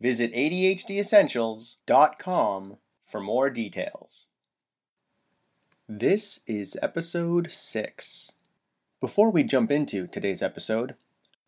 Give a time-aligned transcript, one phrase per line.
[0.00, 4.26] Visit ADHDessentials.com for more details.
[5.88, 8.32] This is episode 6.
[9.00, 10.96] Before we jump into today's episode,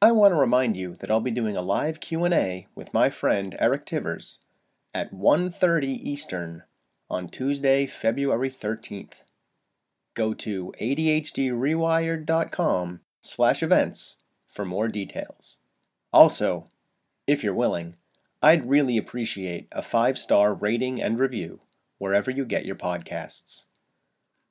[0.01, 3.55] I want to remind you that I'll be doing a live Q&A with my friend
[3.59, 4.39] Eric Tivers
[4.95, 6.63] at 1:30 Eastern
[7.11, 9.21] on Tuesday, February 13th.
[10.15, 15.59] Go to adhdrewired.com slash events for more details.
[16.13, 16.71] Also,
[17.27, 17.98] if you're willing,
[18.41, 21.59] I'd really appreciate a five star rating and review
[21.99, 23.65] wherever you get your podcasts.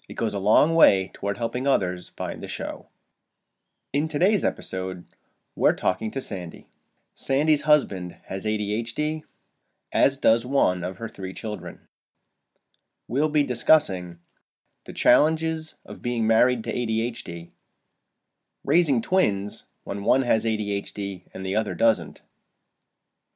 [0.09, 2.87] It goes a long way toward helping others find the show.
[3.93, 5.05] In today's episode,
[5.55, 6.67] we're talking to Sandy.
[7.15, 9.23] Sandy's husband has ADHD,
[9.93, 11.79] as does one of her three children.
[13.07, 14.19] We'll be discussing
[14.83, 17.51] the challenges of being married to ADHD,
[18.65, 22.21] raising twins when one has ADHD and the other doesn't,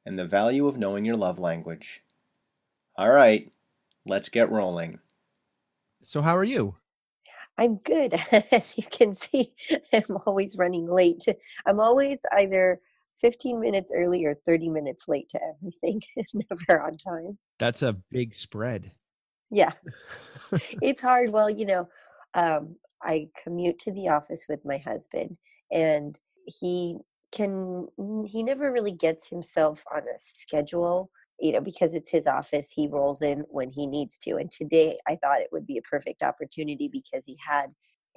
[0.04, 2.02] and the value of knowing your love language.
[2.96, 3.50] All right,
[4.04, 4.98] let's get rolling.
[6.04, 6.76] So, how are you?
[7.58, 8.14] I'm good.
[8.52, 9.54] As you can see,
[9.92, 11.24] I'm always running late.
[11.66, 12.80] I'm always either
[13.20, 16.02] 15 minutes early or 30 minutes late to everything,
[16.34, 17.38] never on time.
[17.58, 18.92] That's a big spread.
[19.50, 19.72] Yeah.
[20.82, 21.30] it's hard.
[21.30, 21.88] Well, you know,
[22.34, 25.36] um, I commute to the office with my husband,
[25.70, 26.98] and he
[27.32, 27.88] can
[28.26, 32.86] he never really gets himself on a schedule you know because it's his office he
[32.86, 36.22] rolls in when he needs to and today i thought it would be a perfect
[36.22, 37.66] opportunity because he had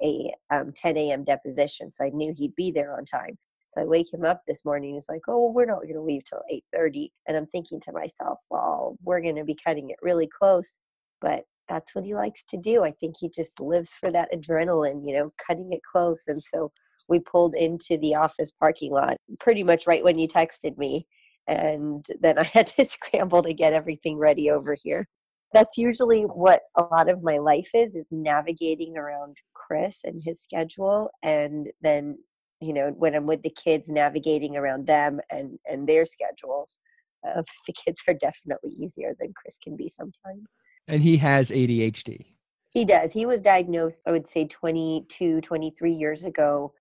[0.02, 3.38] a um, 10 a.m deposition so i knew he'd be there on time.
[3.68, 6.24] So i wake him up this morning he's like oh we're not going to leave
[6.24, 6.42] till
[6.76, 10.78] 8.30 and i'm thinking to myself well we're going to be cutting it really close
[11.20, 15.06] but that's what he likes to do i think he just lives for that adrenaline
[15.06, 16.70] you know cutting it close and so
[17.08, 21.06] we pulled into the office parking lot pretty much right when you texted me.
[21.46, 25.06] And then I had to scramble to get everything ready over here.
[25.52, 30.42] That's usually what a lot of my life is, is navigating around Chris and his
[30.42, 31.10] schedule.
[31.22, 32.18] And then,
[32.60, 36.80] you know, when I'm with the kids, navigating around them and, and their schedules.
[37.26, 40.46] Uh, the kids are definitely easier than Chris can be sometimes.
[40.88, 42.26] And he has ADHD.
[42.68, 43.12] He does.
[43.12, 46.74] He was diagnosed, I would say, 22, 23 years ago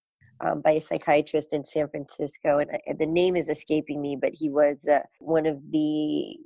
[0.45, 4.33] um, by a psychiatrist in San Francisco, and I, the name is escaping me, but
[4.33, 6.37] he was uh, one of the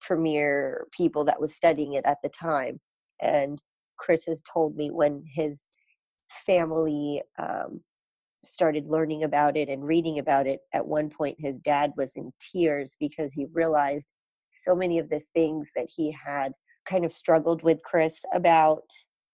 [0.00, 2.80] premier people that was studying it at the time.
[3.20, 3.62] And
[3.98, 5.68] Chris has told me when his
[6.28, 7.80] family um,
[8.44, 12.32] started learning about it and reading about it, at one point his dad was in
[12.52, 14.06] tears because he realized
[14.50, 16.52] so many of the things that he had
[16.86, 18.84] kind of struggled with Chris about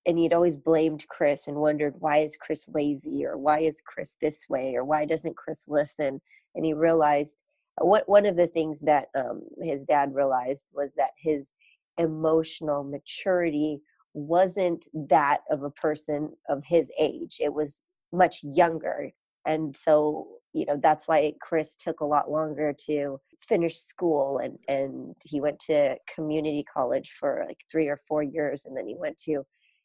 [0.06, 4.16] and he'd always blamed Chris and wondered why is Chris lazy or why is Chris
[4.20, 6.20] this way or why doesn't Chris listen?
[6.54, 7.44] And he realized
[7.80, 11.52] uh, what one of the things that um, his dad realized was that his
[11.98, 13.80] emotional maturity
[14.14, 17.38] wasn't that of a person of his age.
[17.40, 19.10] It was much younger,
[19.46, 24.58] and so you know that's why Chris took a lot longer to finish school and
[24.68, 28.94] and he went to community college for like three or four years and then he
[28.94, 29.44] went to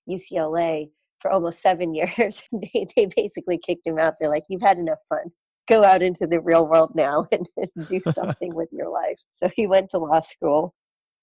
[0.09, 2.47] UCLA for almost seven years.
[2.51, 4.15] they, they basically kicked him out.
[4.19, 5.31] They're like, you've had enough fun.
[5.67, 9.19] Go out into the real world now and, and do something with your life.
[9.29, 10.73] So he went to law school.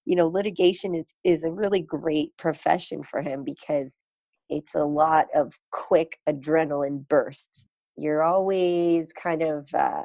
[0.04, 3.96] You know, litigation is, is a really great profession for him because
[4.50, 7.66] it's a lot of quick adrenaline bursts.
[7.96, 10.02] You're always kind of uh,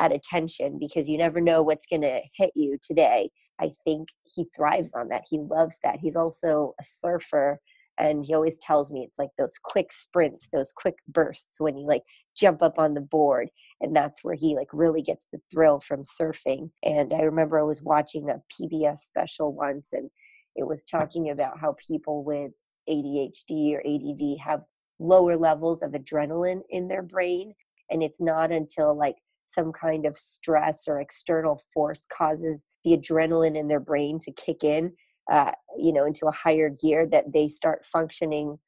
[0.00, 3.30] at attention because you never know what's going to hit you today.
[3.60, 5.24] I think he thrives on that.
[5.28, 5.98] He loves that.
[6.00, 7.60] He's also a surfer
[7.98, 11.86] and he always tells me it's like those quick sprints those quick bursts when you
[11.86, 12.02] like
[12.36, 13.48] jump up on the board
[13.80, 17.62] and that's where he like really gets the thrill from surfing and i remember i
[17.62, 20.10] was watching a pbs special once and
[20.54, 22.52] it was talking about how people with
[22.88, 24.62] adhd or add have
[24.98, 27.52] lower levels of adrenaline in their brain
[27.90, 29.16] and it's not until like
[29.46, 34.64] some kind of stress or external force causes the adrenaline in their brain to kick
[34.64, 34.92] in
[35.30, 38.58] uh, you know into a higher gear that they start functioning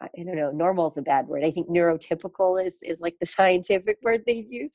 [0.00, 3.26] i don't know normal is a bad word i think neurotypical is is like the
[3.36, 4.72] scientific word they use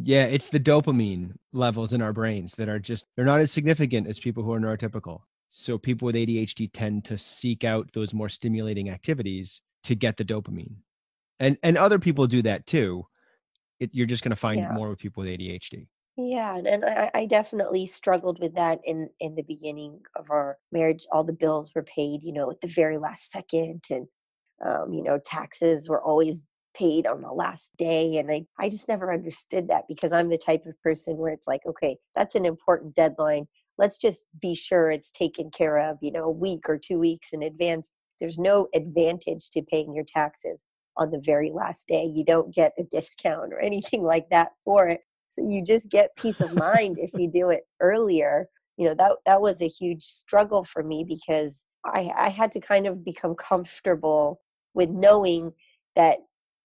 [0.00, 4.06] Yeah, it's the dopamine levels in our brains that are just, they're not as significant
[4.06, 5.22] as people who are neurotypical.
[5.48, 10.24] So people with ADHD tend to seek out those more stimulating activities to get the
[10.24, 10.76] dopamine.
[11.40, 13.06] And and other people do that too.
[13.80, 14.72] It, you're just going to find Yeah.
[14.72, 15.88] more with people with ADHD.
[16.20, 21.06] Yeah, and I, I definitely struggled with that in in the beginning of our marriage.
[21.12, 24.08] All the bills were paid, you know, at the very last second, and
[24.64, 28.16] um, you know, taxes were always paid on the last day.
[28.16, 31.46] And I I just never understood that because I'm the type of person where it's
[31.46, 33.46] like, okay, that's an important deadline.
[33.78, 37.32] Let's just be sure it's taken care of, you know, a week or two weeks
[37.32, 37.92] in advance.
[38.20, 40.64] There's no advantage to paying your taxes
[40.96, 42.10] on the very last day.
[42.12, 46.16] You don't get a discount or anything like that for it so you just get
[46.16, 48.48] peace of mind if you do it earlier.
[48.76, 52.60] You know that that was a huge struggle for me because i i had to
[52.60, 54.40] kind of become comfortable
[54.74, 55.52] with knowing
[55.96, 56.18] that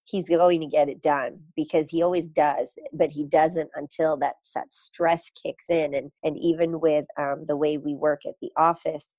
[0.06, 4.36] he's going to get it done because he always does but he doesn't until that
[4.56, 5.94] that stress kicks in.
[5.96, 9.16] And and even with um, the way we work at the office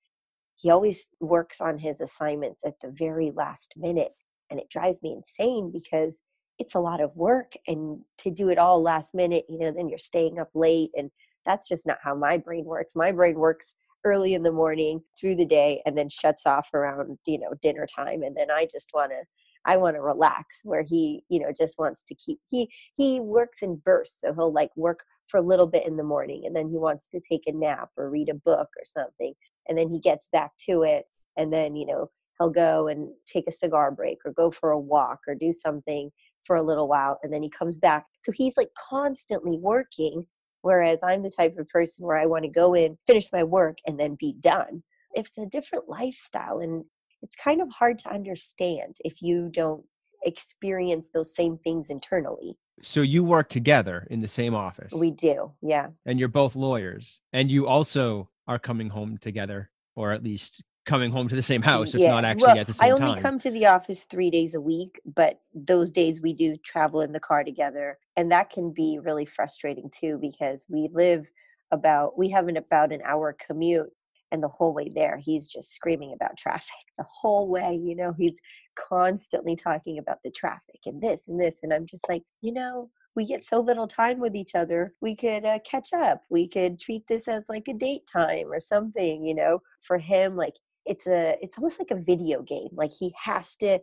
[0.56, 4.12] he always works on his assignments at the very last minute.
[4.50, 6.20] And it drives me insane because
[6.58, 9.88] it's a lot of work and to do it all last minute you know then
[9.88, 11.10] you're staying up late and
[11.44, 12.96] that's just not how my brain works.
[12.96, 17.18] My brain works early in the morning through the day and then shuts off around
[17.26, 19.16] you know dinner time and then i just want to
[19.64, 22.68] i want to relax where he you know just wants to keep he
[22.98, 26.42] he works in bursts so he'll like work for a little bit in the morning
[26.44, 29.32] and then he wants to take a nap or read a book or something
[29.70, 31.06] and then he gets back to it
[31.38, 34.78] and then you know he'll go and take a cigar break or go for a
[34.78, 36.10] walk or do something
[36.44, 38.06] for a little while and then he comes back.
[38.22, 40.26] So he's like constantly working,
[40.62, 43.78] whereas I'm the type of person where I want to go in, finish my work,
[43.86, 44.82] and then be done.
[45.14, 46.84] It's a different lifestyle and
[47.22, 49.84] it's kind of hard to understand if you don't
[50.24, 52.58] experience those same things internally.
[52.82, 54.92] So you work together in the same office.
[54.92, 55.88] We do, yeah.
[56.06, 61.10] and you're both lawyers and you also are coming home together or at least coming
[61.10, 62.10] home to the same house if Yeah.
[62.10, 64.54] not actually well, at the same I only time come to the office three days
[64.54, 67.98] a week, but those days we do travel in the car together.
[68.16, 71.30] And that can be really frustrating too because we live
[71.70, 73.90] about, we have an about an hour commute.
[74.32, 77.74] And the whole way there, he's just screaming about traffic the whole way.
[77.74, 78.40] You know, he's
[78.74, 81.60] constantly talking about the traffic and this and this.
[81.62, 84.92] And I'm just like, you know, we get so little time with each other.
[85.00, 86.24] We could uh, catch up.
[86.30, 89.60] We could treat this as like a date time or something, you know.
[89.80, 93.78] For him, like it's a it's almost like a video game like he has to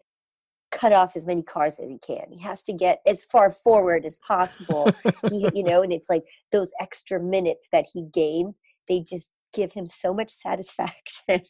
[0.72, 2.32] cut off as many cars as he can.
[2.32, 4.90] He has to get as far forward as possible.
[5.30, 9.74] He, you know and it's like those extra minutes that he gains they just give
[9.74, 11.42] him so much satisfaction.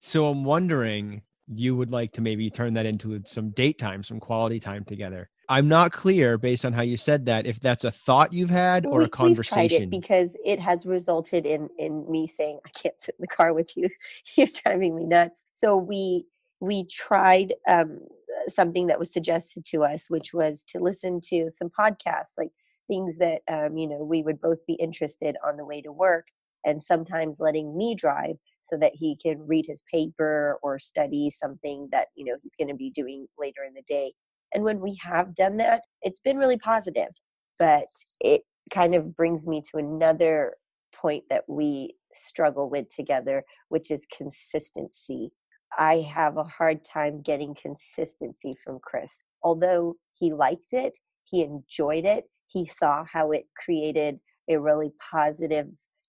[0.00, 4.18] So i'm wondering you would like to maybe turn that into some date time some
[4.18, 7.90] quality time together i'm not clear based on how you said that if that's a
[7.90, 11.68] thought you've had or we, a conversation We've tried it because it has resulted in
[11.78, 13.88] in me saying I can't sit in the car with you.
[14.36, 15.44] You're driving me nuts.
[15.52, 16.26] So we
[16.60, 18.00] we tried um,
[18.48, 22.50] something that was suggested to us, which was to listen to some podcasts, like
[22.88, 26.28] things that um, you know we would both be interested on the way to work,
[26.64, 31.88] and sometimes letting me drive so that he can read his paper or study something
[31.92, 34.12] that you know he's going to be doing later in the day.
[34.54, 37.10] And when we have done that, it's been really positive.
[37.58, 37.86] But
[38.20, 38.42] it
[38.72, 40.54] kind of brings me to another
[40.94, 45.30] point that we struggle with together, which is consistency.
[45.76, 49.24] I have a hard time getting consistency from Chris.
[49.42, 55.66] Although he liked it, he enjoyed it, he saw how it created a really positive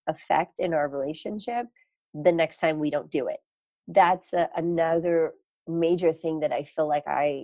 [0.08, 1.66] effect in our relationship.
[2.16, 3.38] The next time we don't do it.
[3.88, 5.34] That's a, another
[5.68, 7.44] major thing that I feel like I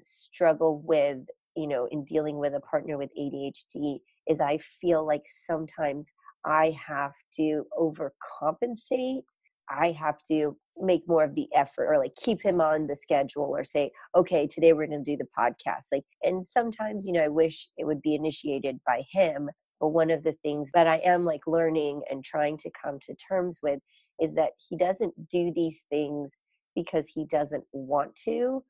[0.00, 1.26] struggle with,
[1.56, 6.12] you know, in dealing with a partner with ADHD is I feel like sometimes
[6.44, 9.24] I have to overcompensate.
[9.68, 13.44] I have to make more of the effort or like keep him on the schedule
[13.44, 15.86] or say, okay, today we're going to do the podcast.
[15.90, 19.50] Like, and sometimes, you know, I wish it would be initiated by him.
[19.80, 23.14] But one of the things that I am like learning and trying to come to
[23.14, 23.80] terms with
[24.20, 26.32] is that he doesn't do these things
[26.74, 28.62] because he doesn't want to.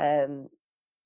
[0.00, 0.48] Um,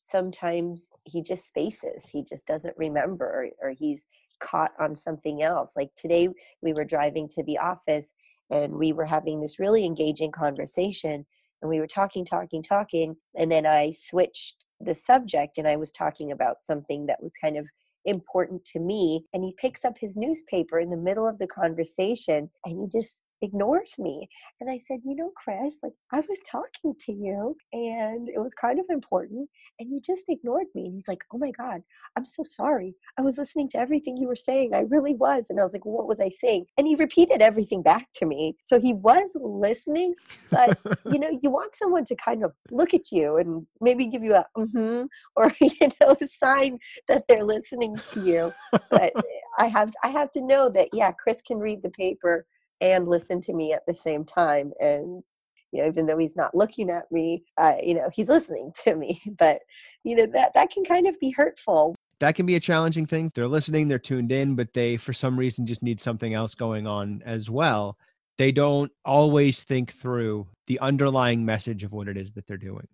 [0.04, 4.06] sometimes he just spaces he just doesn't remember or, or he's
[4.40, 6.28] caught on something else like today
[6.61, 8.12] we were driving to the office
[8.50, 11.25] and we were having this really engaging conversation
[11.61, 15.92] and we were talking talking talking and then i switched the subject and i was
[15.92, 17.66] talking about something that was kind of
[18.04, 22.50] important to me and he picks up his newspaper in the middle of the conversation
[22.64, 24.28] and he just ignores me.
[24.61, 28.54] And I said, You know, Chris, like I was talking to you and it was
[28.54, 30.87] kind of important and you just ignored me.
[30.87, 31.82] And he's like, Oh my God,
[32.16, 32.94] I'm so sorry.
[33.18, 34.75] I was listening to everything you were saying.
[34.75, 35.50] I really was.
[35.50, 36.66] And I was like, What was I saying?
[36.78, 38.56] And he repeated everything back to me.
[38.64, 40.14] So he was listening,
[40.50, 44.22] but you know, you want someone to kind of look at you and maybe give
[44.22, 45.04] you a mm-hmm
[45.37, 48.52] or you know, a sign that they're listening to you.
[48.90, 49.12] But
[49.58, 52.46] I have I have to know that yeah, Chris can read the paper
[52.83, 55.23] and listen to me at the same time and
[55.71, 58.95] you know even though he's not looking at me uh, you know he's listening to
[58.95, 59.61] me but
[60.05, 61.95] you know that that can kind of be hurtful.
[62.21, 63.33] That can be a challenging thing.
[63.35, 66.87] They're listening they're tuned in but they for some reason just need something else going
[66.87, 67.97] on as well.
[68.39, 72.89] They don't always think through the underlying message of what it is that they're doing.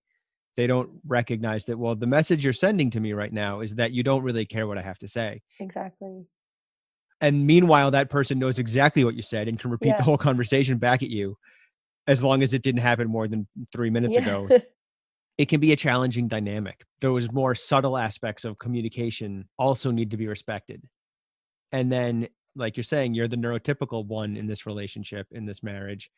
[0.56, 3.92] They don't recognize that well the message you're sending to me right now is that
[3.92, 5.42] you don't really care what i have to say.
[5.60, 6.26] Exactly
[7.20, 9.96] and meanwhile that person knows exactly what you said and can repeat Yeah.
[9.96, 11.36] the whole conversation back at you
[12.06, 14.20] as long as it didn't happen more than three minutes Yeah.
[14.22, 14.48] ago
[15.38, 20.16] it can be a challenging dynamic those more subtle aspects of communication also need to
[20.16, 20.84] be respected
[21.72, 26.10] and then like you're saying you're the neurotypical one in this relationship in this marriage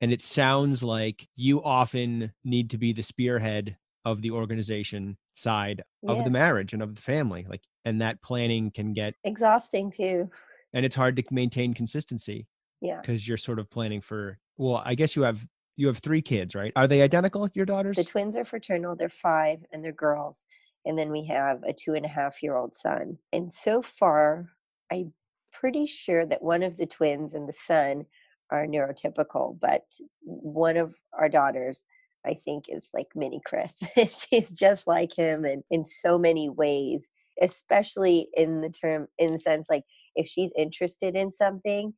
[0.00, 5.82] and it sounds like you often need to be the spearhead of the organization side
[6.08, 6.24] of Yeah.
[6.24, 10.30] the marriage and of the family like and that planning can get exhausting too.
[10.72, 12.46] and it's hard to maintain consistency
[12.80, 13.00] yeah.
[13.00, 15.40] because you're sort of planning for well i guess you have
[15.76, 16.72] you have three kids right?
[16.76, 17.96] Are they identical your daughters?
[17.96, 20.44] the twins are fraternal they're five and they're girls
[20.84, 24.50] and then we have a two and a half year old son and so far
[24.90, 25.12] i'm
[25.52, 28.04] pretty sure that one of the twins and the son
[28.50, 29.84] are neurotypical but
[30.22, 31.84] one of our daughters
[32.26, 33.76] i think is like mini chris.
[34.28, 37.08] She's just like him and in so many ways
[37.40, 39.84] especially in the term in the sense like
[40.14, 41.94] if she's interested in something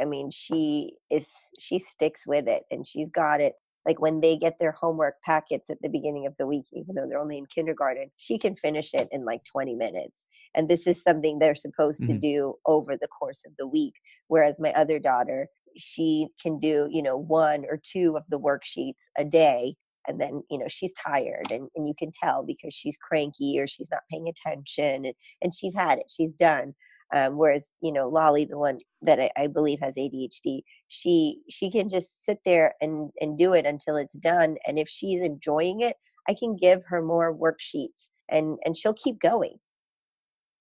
[0.00, 3.54] i mean she is she sticks with it and she's got it
[3.86, 7.06] like when they get their homework packets at the beginning of the week even though
[7.06, 11.02] they're only in kindergarten she can finish it in like 20 minutes and this is
[11.02, 12.20] something they're supposed to Mhm.
[12.20, 13.94] do over the course of the week
[14.28, 19.04] whereas my other daughter she can do you know one or two of the worksheets
[19.16, 19.74] a day
[20.08, 23.66] and then you know she's tired and, and you can tell because she's cranky or
[23.66, 26.74] she's not paying attention and, and she's had it she's done
[27.14, 31.70] um, whereas you know lolly the one that I, I believe has adhd she she
[31.70, 35.80] can just sit there and and do it until it's done and if she's enjoying
[35.80, 35.96] it
[36.28, 39.58] i can give her more worksheets and and she'll keep going.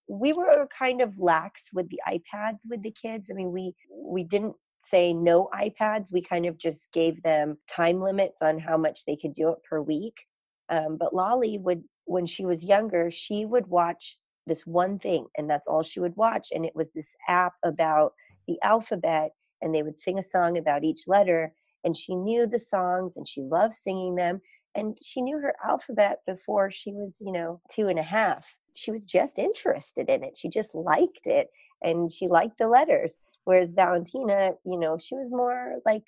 [0.09, 4.23] We were kind of lax with the ipads with the kids i mean we we
[4.23, 9.05] didn't say no ipads we kind of just gave them time limits on how much
[9.05, 10.25] they could do it per week
[10.69, 15.49] um, but lolly would when she was younger she would watch this one thing and
[15.49, 18.13] that's all she would watch and it was this app about
[18.47, 19.31] the alphabet
[19.61, 21.53] and they would sing a song about each letter
[21.83, 24.41] and she knew the songs and she loved singing them
[24.75, 28.55] and she knew her alphabet before she was you know two and a half.
[28.73, 30.37] She was just interested in it.
[30.37, 31.47] She just liked it
[31.81, 33.17] and she liked the letters
[33.47, 36.03] whereas valentina you know she was more like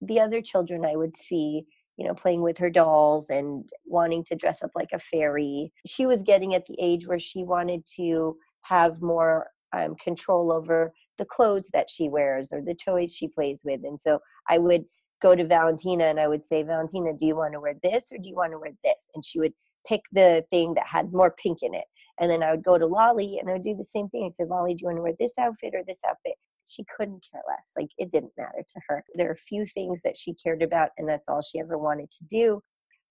[0.00, 1.66] the other children i would see
[1.96, 5.72] you know playing with her dolls and wanting to dress up like a fairy.
[5.86, 10.92] She was getting at the age where she wanted to have more um, control over
[11.18, 14.84] the clothes that she wears or the toys she plays with and so i would
[15.20, 18.18] go to valentina and i would say valentina do you want to wear this or
[18.18, 19.10] do you want to wear this?
[19.14, 19.52] and she would
[19.86, 21.86] pick the thing that had more pink in it
[22.20, 24.24] and then i would go to lolly and i would do the same thing.
[24.24, 26.34] I said lolly do you want to wear this outfit or this outfit
[26.66, 29.04] she couldn't care less like it didn't matter to her.
[29.14, 32.10] There are a few things that she cared about and that's all she ever wanted
[32.10, 32.60] to do.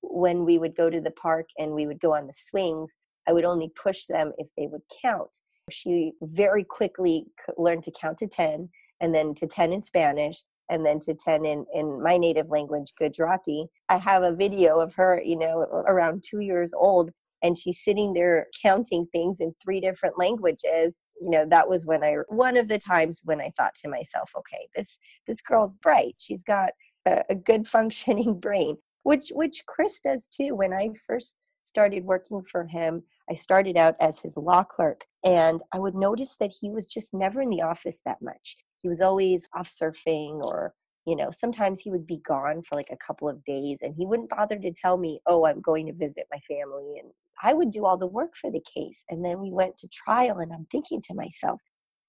[0.01, 2.95] When we would go to the park and we would go on the swings
[3.27, 5.38] i would only push them if they would count.
[5.71, 7.25] She very quickly
[7.57, 8.69] learned to count to 10
[9.01, 12.91] and then to 10 in spanish and then to 10 in, in my native language
[13.00, 13.67] gujarati.
[13.89, 17.12] I have a video of her you know around two years old
[17.43, 22.03] and she's sitting there counting things in three different languages you know that was when
[22.03, 26.15] i one of the times when i thought to myself okay this this girl's bright.
[26.19, 26.72] She's got
[27.05, 30.55] a, a good functioning brain which which chris does too.
[30.55, 35.62] When i first started working for him i started out as his law clerk and
[35.74, 38.55] i would notice that he was just never in the office that much.
[38.81, 40.74] He was always off surfing or
[41.05, 44.05] you know sometimes he would be gone for like a couple of days and he
[44.05, 47.12] wouldn't bother to tell me oh i'm going to visit my family and
[47.44, 50.38] i would do all the work for the case and then we went to trial
[50.39, 51.62] and i'm thinking to myself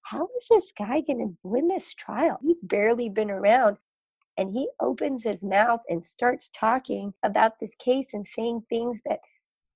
[0.06, 2.38] how is this guy going to win this trial?
[2.42, 3.78] He's barely been around.
[4.38, 9.21] And he opens his mouth and starts talking about this case and saying things that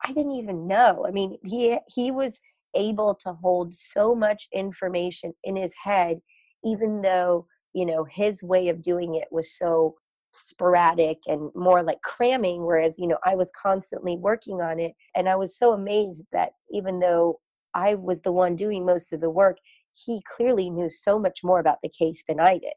[0.05, 1.05] i didn't even know.
[1.07, 2.41] I mean he he was
[2.77, 6.21] able to hold so much information in his head
[6.65, 9.97] even though you know his way of doing it was so
[10.33, 15.29] sporadic and more like cramming whereas you know i was constantly working on it and
[15.29, 17.41] i was so amazed that even though
[17.75, 19.59] i was the one doing most of the work
[19.95, 22.73] he clearly knew so much more about the case than i did.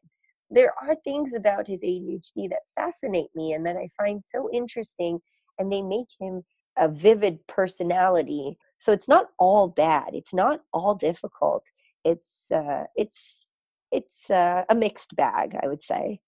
[0.50, 5.20] There are things about his adhd that fascinate me and that i find so interesting
[5.58, 6.42] and they make him
[6.76, 8.58] a vivid personality.
[8.78, 11.70] So it's not all bad it's not all difficult
[12.04, 13.50] it's uh it's
[13.90, 16.20] it's uh, a mixed bag i would say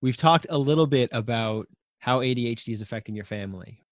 [0.00, 1.66] We've talked a little bit about
[1.98, 3.82] how ADHD is affecting your family.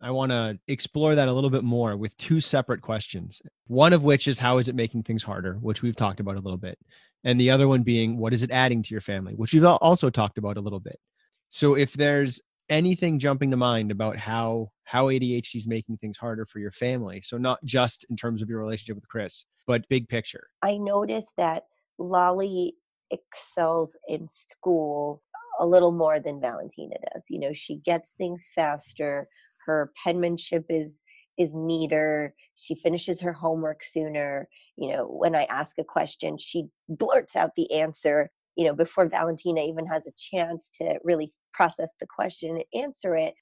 [0.00, 3.40] I want to explore that a little bit more with two separate questions.
[3.66, 6.40] One of which is how is it making things harder, which we've talked about a
[6.40, 6.78] little bit.
[7.24, 10.10] And the other one being what is it adding to your family, which we've also
[10.10, 11.00] talked about a little bit.
[11.48, 16.46] So if there's anything jumping to mind about how how ADHD is making things harder
[16.46, 20.08] for your family, so not just in terms of your relationship with Chris, but big
[20.08, 20.48] picture.
[20.62, 21.64] I noticed that
[21.98, 22.74] Lolly
[23.10, 25.22] excels in school
[25.58, 27.26] a little more than Valentina does.
[27.30, 29.26] You know, she gets things faster.
[29.66, 31.02] Her penmanship is
[31.38, 32.34] is neater.
[32.54, 34.48] She finishes her homework sooner.
[34.76, 39.08] You know, when I ask a question, she blurts out the answer, you know, before
[39.08, 43.34] Valentina even has a chance to really process the question and answer it.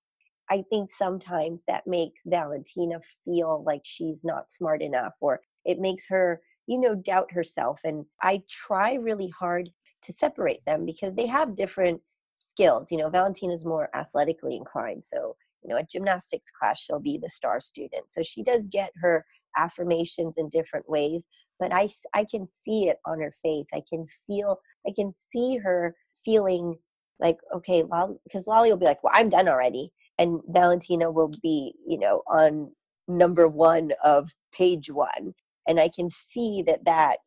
[0.50, 6.08] I think sometimes that makes Valentina feel like she's not smart enough or it makes
[6.08, 7.80] her, you know, doubt herself.
[7.84, 9.70] And I try really hard
[10.04, 12.00] to separate them because they have different
[12.36, 12.90] skills.
[12.90, 15.04] You know, Valentina's more athletically inclined.
[15.04, 18.06] So, you know, a gymnastics class, she'll be the star student.
[18.10, 19.24] So she does get her
[19.56, 21.26] affirmations in different ways,
[21.58, 23.66] but I, I can see it on her face.
[23.72, 25.94] I can feel, I can see her
[26.24, 26.76] feeling
[27.20, 27.84] like, okay,
[28.24, 29.92] because Lolly will be like, well, I'm done already.
[30.18, 32.72] And Valentina will be, you know, on
[33.08, 35.34] number one of page one.
[35.66, 37.18] And I can see that that,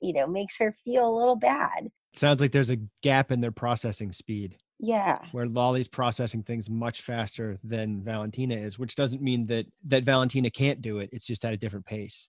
[0.00, 3.52] you know, makes her feel a little bad sounds like there's a gap in their
[3.52, 4.56] processing speed.
[4.78, 5.18] Yeah.
[5.32, 10.50] Where Lolly's processing things much faster than Valentina is, which doesn't mean that that Valentina
[10.50, 11.08] can't do it.
[11.12, 12.28] It's just at a different pace.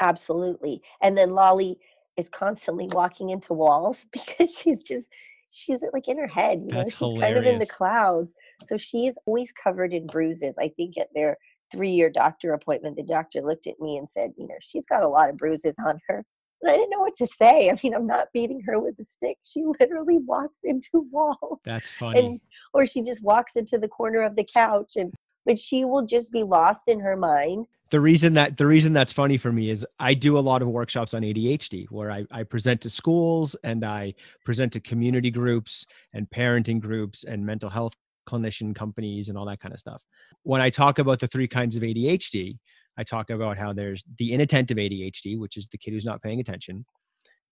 [0.00, 0.82] Absolutely.
[1.02, 1.78] And then Lolly
[2.16, 5.10] is constantly walking into walls because she's just
[5.50, 7.34] she's like in her head, you know, That's she's hilarious.
[7.34, 8.34] kind of in the clouds.
[8.64, 10.58] So she's always covered in bruises.
[10.58, 11.38] I think at their
[11.72, 15.02] three year doctor appointment, the doctor looked at me and said, you know, she's got
[15.02, 16.24] a lot of bruises on her.
[16.66, 17.70] And I didn't know what to say.
[17.70, 19.38] I mean, I'm not beating her with a stick.
[19.44, 21.60] She literally walks into walls.
[21.64, 22.18] That's funny.
[22.18, 22.40] And,
[22.74, 26.32] or she just walks into the corner of the couch and but she will just
[26.32, 27.68] be lost in her mind.
[27.90, 30.66] The reason that the reason that's funny for me is I do a lot of
[30.66, 35.86] workshops on ADHD where I, I present to schools and I present to community groups
[36.12, 37.92] and parenting groups and mental health
[38.28, 40.02] clinician companies and all that kind of stuff.
[40.42, 42.58] When I talk about the three kinds of ADHD,
[42.98, 46.40] I talk about how there's the inattentive ADHD, which is the kid who's not paying
[46.40, 46.84] attention,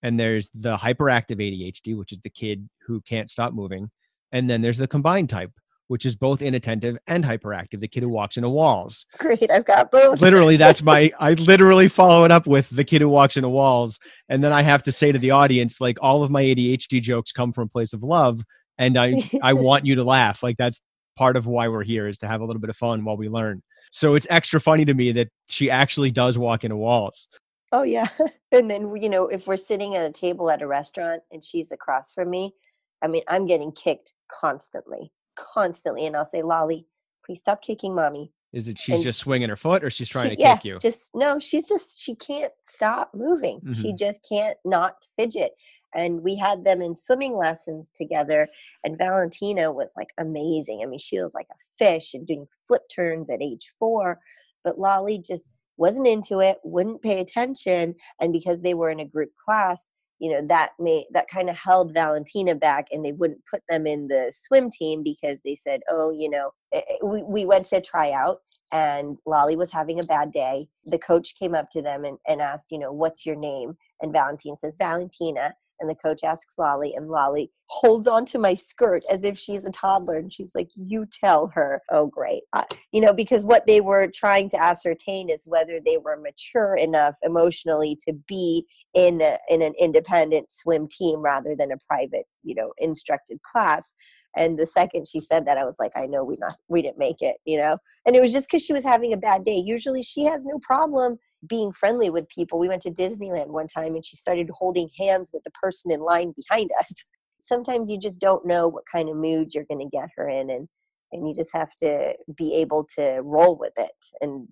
[0.02, 3.90] and there's the hyperactive ADHD, which is the kid who can't stop moving,
[4.32, 5.50] and then there's the combined type,
[5.88, 9.06] which is both inattentive and hyperactive, the kid who walks into walls.
[9.18, 10.20] Great, I've got both.
[10.20, 13.98] literally, that's my I literally follow it up with the kid who walks into walls,
[14.28, 17.32] and then I have to say to the audience, like all of my ADHD jokes
[17.32, 18.42] come from a place of love,
[18.78, 20.42] and I I want you to laugh.
[20.42, 20.80] Like that's
[21.16, 23.28] part of why we're here is to have a little bit of fun while we
[23.28, 23.62] learn.
[23.94, 27.28] So it's extra funny to me that she actually does walk into walls.
[27.70, 28.08] Oh yeah.
[28.52, 31.72] And then you know, if we're sitting at a table at a restaurant and she's
[31.72, 32.54] across from me,
[33.02, 36.86] I mean, I'm getting kicked constantly, constantly, and I'll say, "Lolly,
[37.26, 40.30] please stop kicking mommy." Is it she's and just swinging her foot, or she's trying
[40.30, 40.78] she, to yeah, kick you?
[40.78, 43.58] Just no, she's just she can't stop moving.
[43.60, 43.72] Mm-hmm.
[43.72, 45.50] She just can't not fidget
[45.94, 48.48] and we had them in swimming lessons together
[48.82, 50.80] and valentina was like amazing.
[50.82, 54.20] I mean she was like a fish and doing flip turns at age four
[54.62, 59.04] but lolly just wasn't into it wouldn't pay attention and because they were in a
[59.04, 59.88] group class
[60.20, 63.86] you know that may that kind of held valentina back and they wouldn't put them
[63.86, 67.66] in the swim team because they said oh you know eh, eh, we, we went
[67.66, 68.38] to try out
[68.72, 70.66] and lolly was having a bad day.
[70.86, 74.12] The coach came up to them and, and asked you know what's your name and
[74.12, 79.24] valentina says valentina and the coach asks Lolly, and Lolly holds onto my skirt as
[79.24, 80.16] if she's a toddler.
[80.16, 81.82] And she's like, You tell her.
[81.90, 82.42] Oh, great.
[82.52, 86.76] Uh, you know, because what they were trying to ascertain is whether they were mature
[86.76, 92.26] enough emotionally to be in, a, in an independent swim team rather than a private,
[92.42, 93.94] you know, instructed class.
[94.36, 96.98] And the second she said that, I was like, I know we not we didn't
[96.98, 97.78] make it, you know.
[98.06, 99.56] And it was just because she was having a bad day.
[99.56, 102.58] Usually, she has no problem being friendly with people.
[102.58, 106.00] We went to Disneyland one time and she started holding hands with the person in
[106.00, 106.92] line behind us.
[107.40, 110.50] Sometimes you just don't know what kind of mood you're going to get her in
[110.50, 110.68] and
[111.12, 114.48] and you just have to be able to roll with it and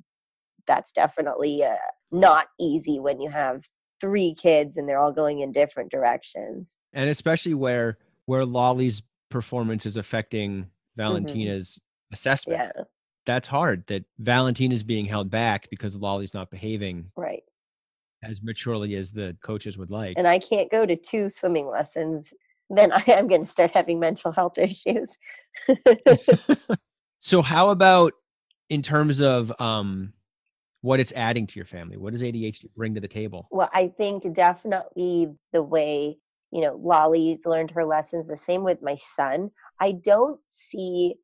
[0.66, 1.74] that's definitely uh,
[2.10, 3.62] not easy when you have
[4.00, 6.78] three kids and they're all going in different directions.
[6.92, 12.14] And especially where where Lolly's performance is affecting Valentina's mm-hmm.
[12.14, 12.72] assessment.
[12.76, 12.82] Yeah.
[13.24, 17.42] That's hard that Valentina is being held back because Lolly's not behaving right
[18.24, 20.14] as maturely as the coaches would like.
[20.16, 22.32] And I can't go to two swimming lessons,
[22.70, 25.16] then I am going to start having mental health issues.
[27.20, 28.12] so how about
[28.68, 30.12] in terms of um
[30.82, 31.96] what it's adding to your family?
[31.96, 33.46] What does ADHD bring to the table?
[33.50, 36.18] Well, I think definitely the way,
[36.50, 39.52] you know, Lolly's learned her lessons, the same with my son.
[39.80, 41.14] I don't see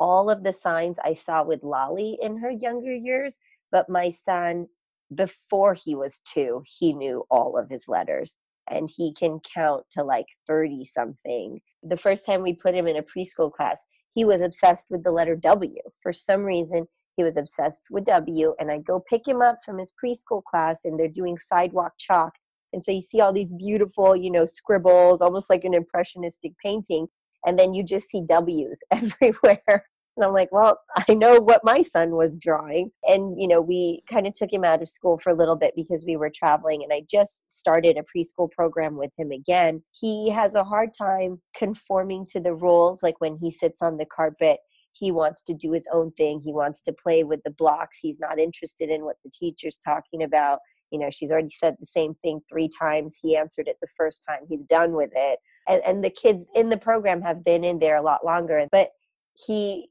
[0.00, 3.38] all of the signs I saw with Lolly in her younger years,
[3.70, 4.66] but my son,
[5.14, 8.34] before he was two, he knew all of his letters
[8.68, 11.60] and he can count to like 30 something.
[11.82, 13.84] The first time we put him in a preschool class,
[14.14, 15.76] he was obsessed with the letter W.
[16.02, 16.86] For some reason,
[17.16, 18.54] he was obsessed with W.
[18.58, 22.32] And I'd go pick him up from his preschool class, and they're doing sidewalk chalk.
[22.72, 27.08] And so you see all these beautiful, you know, scribbles, almost like an impressionistic painting.
[27.46, 29.84] And then you just see W's everywhere.
[30.16, 32.90] And I'm like, well, I know what my son was drawing.
[33.04, 35.72] And, you know, we kind of took him out of school for a little bit
[35.74, 36.82] because we were traveling.
[36.82, 39.82] And I just started a preschool program with him again.
[39.92, 43.02] He has a hard time conforming to the rules.
[43.02, 44.58] Like when he sits on the carpet,
[44.92, 46.42] he wants to do his own thing.
[46.44, 47.98] He wants to play with the blocks.
[48.00, 50.58] He's not interested in what the teacher's talking about.
[50.90, 53.16] You know, she's already said the same thing three times.
[53.22, 54.40] He answered it the first time.
[54.48, 55.38] He's done with it.
[55.70, 58.66] And, and the kids in the program have been in there a lot longer.
[58.70, 58.90] But
[59.34, 59.88] he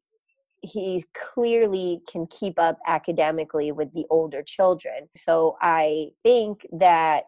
[0.61, 5.07] he clearly can keep up academically with the older children.
[5.15, 7.25] So I think that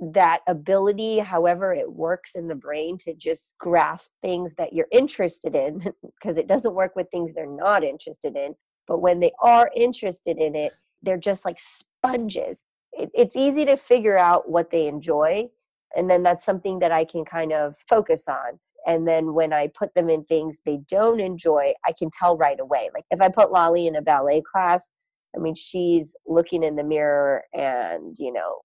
[0.00, 5.54] that ability, however it works in the brain to just grasp things that you're interested
[5.54, 8.54] in, because it doesn't work with things they're not interested in.
[8.86, 12.62] But when they are interested in it, they're just like sponges.
[12.92, 15.48] It, it's easy to figure out what they enjoy.
[15.96, 19.68] And then that's something that I can kind of focus on and then when i
[19.68, 23.28] put them in things they don't enjoy i can tell right away like if i
[23.28, 24.90] put lolly in a ballet class
[25.36, 28.60] i mean she's looking in the mirror and you know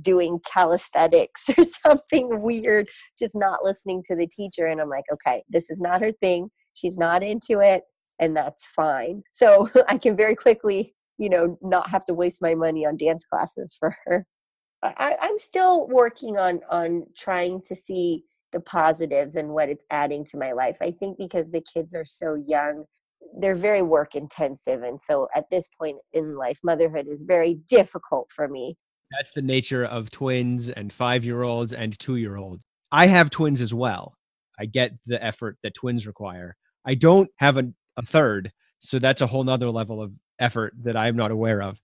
[0.00, 5.42] doing calisthenics or something weird just not listening to the teacher and i'm like okay
[5.48, 7.82] this is not her thing she's not into it
[8.20, 9.22] and that's fine.
[9.32, 13.24] So i can very quickly you know not have to waste my money on dance
[13.24, 14.26] classes for her
[14.82, 20.24] I, i'm still working on on trying to see the positives and what it's adding
[20.26, 20.76] to my life.
[20.80, 22.84] I think because the kids are so young,
[23.38, 24.82] they're very work intensive.
[24.82, 28.76] And so at this point in life, motherhood is very difficult for me.
[29.10, 32.64] That's the nature of twins and five year olds and two year olds.
[32.92, 34.14] I have twins as well.
[34.58, 36.56] I get the effort that twins require.
[36.84, 38.52] I don't have a, a third.
[38.78, 41.78] So that's a whole nother level of effort that I'm not aware of.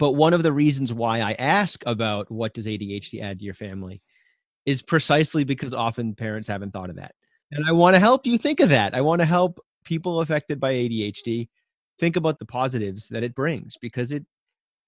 [0.00, 3.52] But one of the reasons why I ask about what does ADHD add to your
[3.52, 4.00] family
[4.64, 7.14] is precisely because often parents haven't thought of that.
[7.52, 8.94] And I want to help you think of that.
[8.94, 11.48] I want to help people affected by ADHD
[11.98, 14.24] think about the positives that it brings because it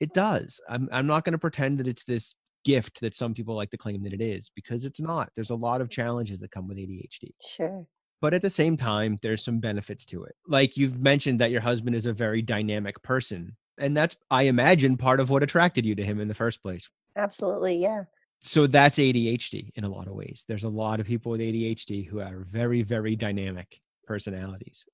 [0.01, 0.59] it does.
[0.67, 3.77] I'm I'm not going to pretend that it's this gift that some people like to
[3.77, 5.29] claim that it is because it's not.
[5.37, 7.35] There's a lot of challenges that come with ADHD.
[7.45, 7.85] Sure.
[8.23, 10.33] But at the same time, there's some benefits to it.
[10.49, 13.55] Like you've mentioned that your husband is a very dynamic person.
[13.83, 16.89] And that's, I imagine, part of what attracted you to him in the first place.
[17.17, 17.77] Absolutely.
[17.77, 18.05] Yeah
[18.43, 20.45] so that's ADHD in a lot of ways.
[20.49, 24.85] There's a lot of people with ADHD who are very, very dynamic personalities.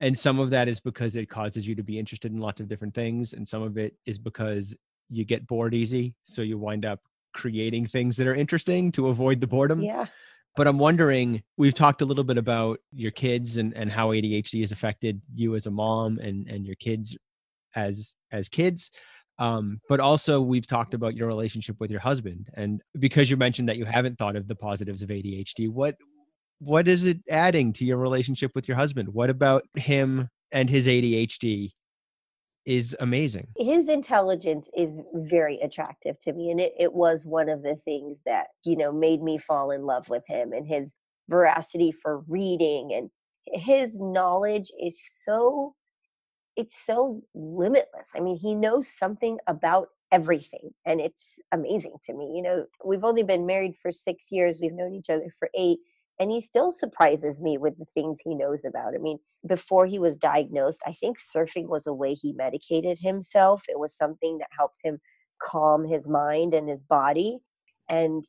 [0.00, 2.68] And some of that is because it causes you to be interested in lots of
[2.68, 3.32] different things.
[3.32, 4.74] And some of it is because
[5.10, 6.14] you get bored easy.
[6.22, 7.00] So you wind up
[7.34, 9.82] creating things that are interesting to avoid the boredom.
[9.82, 10.06] Yeah.
[10.56, 14.60] But I'm wondering, we've talked a little bit about your kids and, and how ADHD
[14.60, 17.16] has affected you as a mom and, and your kids
[17.74, 18.90] as as kids.
[19.38, 23.68] Um, but also, we've talked about your relationship with your husband, and because you mentioned
[23.68, 25.96] that you haven't thought of the positives of ADHD, what
[26.58, 29.08] what is it adding to your relationship with your husband?
[29.08, 31.70] What about him and his ADHD
[32.66, 33.46] is amazing?
[33.56, 38.20] His intelligence is very attractive to me, and it, it was one of the things
[38.26, 40.94] that you know made me fall in love with him and his
[41.30, 43.10] veracity for reading and
[43.52, 45.74] his knowledge is so
[46.60, 48.08] it's so limitless.
[48.14, 52.32] I mean, he knows something about everything and it's amazing to me.
[52.36, 55.78] You know, we've only been married for 6 years, we've known each other for 8
[56.18, 58.94] and he still surprises me with the things he knows about.
[58.94, 63.62] I mean, before he was diagnosed, I think surfing was a way he medicated himself.
[63.68, 65.00] It was something that helped him
[65.40, 67.38] calm his mind and his body.
[67.88, 68.24] And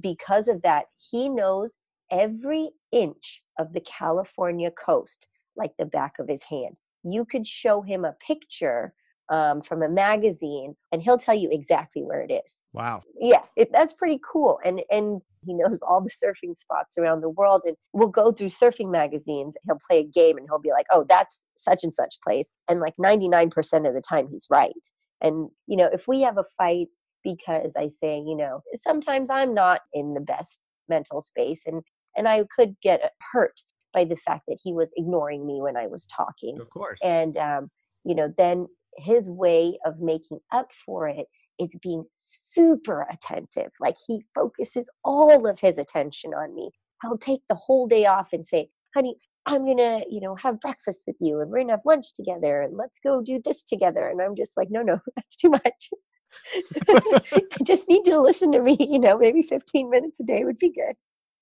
[0.00, 1.76] because of that, he knows
[2.12, 7.82] every inch of the California coast like the back of his hand you could show
[7.82, 8.94] him a picture
[9.28, 12.60] um, from a magazine, and he'll tell you exactly where it is.
[12.72, 13.02] Wow.
[13.18, 14.58] Yeah, it, that's pretty cool.
[14.64, 18.48] And and he knows all the surfing spots around the world, and we'll go through
[18.48, 19.56] surfing magazines.
[19.64, 22.80] He'll play a game, and he'll be like, "Oh, that's such and such place," and
[22.80, 24.72] like ninety nine percent of the time, he's right.
[25.20, 26.88] And you know, if we have a fight
[27.24, 31.82] because I say, you know, sometimes I'm not in the best mental space, and
[32.16, 33.62] and I could get hurt
[33.92, 36.60] by the fact that he was ignoring me when I was talking.
[36.60, 36.98] Of course.
[37.02, 37.70] And um,
[38.04, 38.66] you know, then
[38.98, 41.26] his way of making up for it
[41.58, 43.70] is being super attentive.
[43.80, 46.70] Like he focuses all of his attention on me.
[47.00, 51.04] He'll take the whole day off and say, honey, I'm gonna, you know, have breakfast
[51.06, 54.08] with you and we're gonna have lunch together and let's go do this together.
[54.08, 55.90] And I'm just like, no, no, that's too much.
[56.88, 60.44] I just need you to listen to me, you know, maybe 15 minutes a day
[60.44, 60.94] would be good.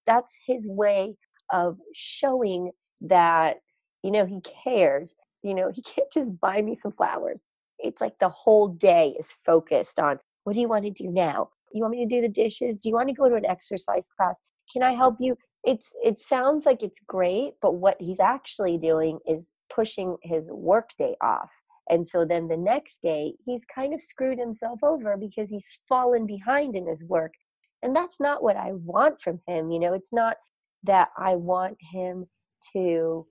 [0.07, 1.15] That's his way
[1.53, 3.59] of showing that,
[4.03, 7.43] you know, he cares you know, he can't just buy me some flowers.
[7.79, 11.51] It's like the whole day is focused on what do you want to do now?
[11.73, 12.79] You want me to do the dishes?
[12.79, 14.43] Do you want to go to an exercise class?
[14.73, 15.37] Can I help you?
[15.65, 20.91] It's it sounds like it's great, but what he's actually doing is pushing his work
[20.99, 21.51] day off.
[21.89, 26.27] And so then the next day, he's kind of screwed himself over because he's fallen
[26.27, 27.35] behind in his work.
[27.83, 29.71] And that's not what I want from him.
[29.71, 30.37] You know, it's not
[30.85, 32.27] that I want him
[32.73, 33.27] to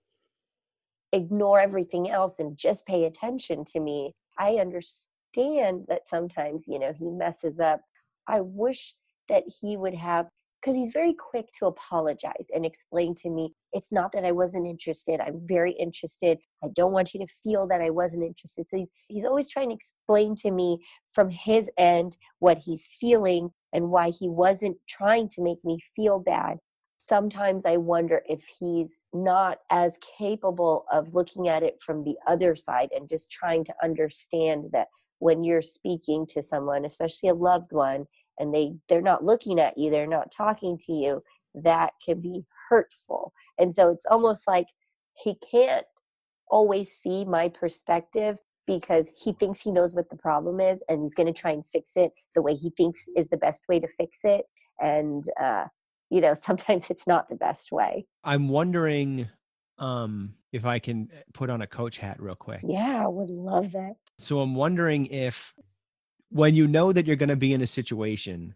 [1.12, 4.14] ignore everything else and just pay attention to me.
[4.38, 7.82] I understand that sometimes, you know, he messes up.
[8.28, 8.94] I wish
[9.28, 10.28] that he would have
[10.62, 14.68] because he's very quick to apologize and explain to me it's not that I wasn't
[14.68, 15.22] interested.
[15.22, 16.38] I'm very interested.
[16.64, 18.68] I don't want you to feel that I wasn't interested.
[18.68, 23.52] So he's he's always trying to explain to me from his end what he's feeling
[23.72, 26.58] and why he wasn't trying to make me feel bad
[27.10, 32.56] sometimes I wonder if he's not as capable of looking at it from the other
[32.56, 37.72] side and just trying to understand that when you're speaking to someone, especially a loved
[37.72, 38.06] one,
[38.38, 41.24] and they they're not looking at you, they're not talking to you,
[41.56, 43.34] that can be hurtful.
[43.58, 44.68] And so it's almost like
[45.22, 45.88] he can't
[46.48, 51.16] always see my perspective because he thinks he knows what the problem is and he's
[51.16, 53.88] going to try and fix it the way he thinks is the best way to
[53.98, 54.46] fix it
[54.80, 55.66] and uh,
[56.10, 58.06] you know sometimes it's not the best way.
[58.24, 59.28] I'm wondering
[59.78, 62.62] um if i can eh, put on a coach hat real quick.
[62.64, 63.94] Yeah i would love that.
[64.18, 65.54] So i'm wondering if
[66.30, 68.56] when you know that you're going to be in a situation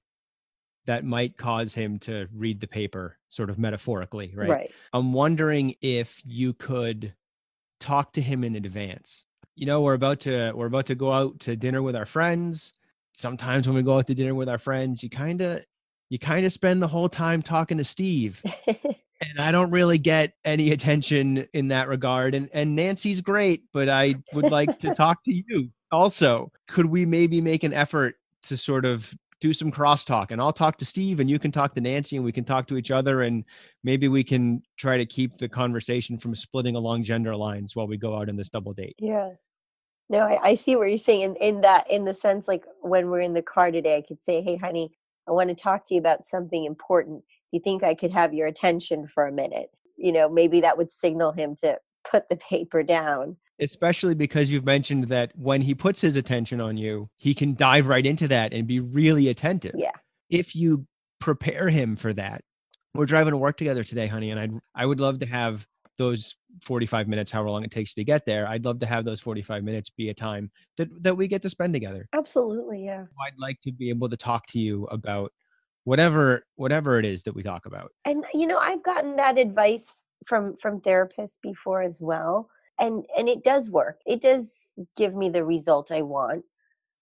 [0.85, 4.49] that might cause him to read the paper sort of metaphorically right?
[4.49, 4.71] Right.
[4.91, 7.13] I'm wondering if you could
[7.79, 9.25] talk to him in advance.
[9.55, 12.73] You know we're about to we're about to go out to dinner with our friends.
[13.13, 15.63] Sometimes when we go out to dinner with our friends you kind of
[16.13, 18.39] you kind of spend the whole time talking to Steve.
[18.67, 22.35] and I don't really get any attention in that regard.
[22.35, 26.51] And and Nancy's great, but I would like to talk to you also.
[26.67, 30.77] Could we maybe make an effort to sort of do some crosstalk and I'll talk
[30.77, 33.23] to Steve and you can talk to Nancy and we can talk to each other
[33.23, 33.43] and
[33.83, 37.97] maybe we can try to keep the conversation from splitting along gender lines while we
[37.97, 38.95] go out on this double date.
[38.99, 39.31] Yeah.
[40.09, 43.09] No, I, I see what you're saying in, in that in the sense like when
[43.09, 44.91] we're in the car today, I could say, Hey honey,
[45.27, 47.21] I want to talk to you about something important.
[47.21, 49.69] Do you think I could have your attention for a minute?
[49.97, 53.37] You know, maybe that would signal him to put the paper down.
[53.59, 57.87] Especially because you've mentioned that when he puts his attention on you, he can dive
[57.87, 59.75] right into that and be really attentive.
[59.75, 59.91] Yeah.
[60.29, 60.87] If you
[61.21, 62.41] prepare him for that,
[62.93, 65.65] we're driving to work together today, honey, and I'd I would love to have
[65.97, 69.19] those 45 minutes however long it takes to get there i'd love to have those
[69.21, 72.07] 45 minutes be a time that that we get to spend together.
[72.13, 73.05] Absolutely yeah.
[73.25, 75.31] I'd like to be able to talk to you about
[75.83, 77.91] whatever whatever it is that we talk about.
[78.05, 79.93] And you know i've gotten that advice
[80.25, 83.99] from from therapists before as well and and it does work.
[84.05, 84.59] It does
[84.95, 86.43] give me the result i want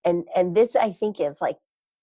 [0.04, 1.58] and and this i think is like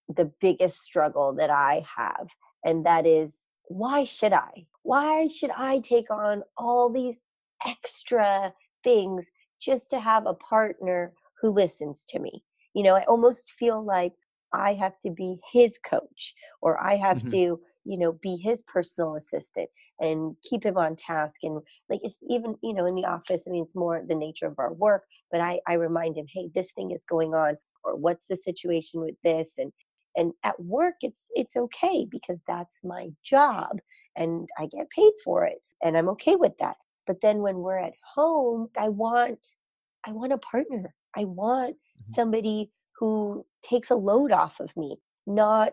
[0.09, 2.31] the biggest struggle that i have
[2.64, 3.37] and that is
[3.68, 7.20] why should i why should i take on all these
[7.66, 8.52] extra
[8.85, 12.44] things just to have a partner who listens to me.
[12.74, 14.12] You know, I almost feel like
[14.52, 17.31] I have to be his coach or I have mm-hmm.
[17.31, 19.68] to, you know, be his personal assistant
[20.00, 21.37] and keep him on task.
[21.42, 24.46] And like it's even, you know, in the office, I mean, it's more the nature
[24.46, 27.96] of our work, but I, I remind him, hey, this thing is going on or
[27.96, 29.54] what's the situation with this?
[29.59, 29.72] And
[30.18, 33.78] and at work it's it's okay because that's my job
[34.16, 36.76] and I get paid for it and I'm okay with that.
[37.07, 39.38] But then when we're at home, I want
[40.07, 40.94] I want a partner.
[41.16, 42.12] I want mm-hmm.
[42.12, 45.72] somebody who takes a load off of me, not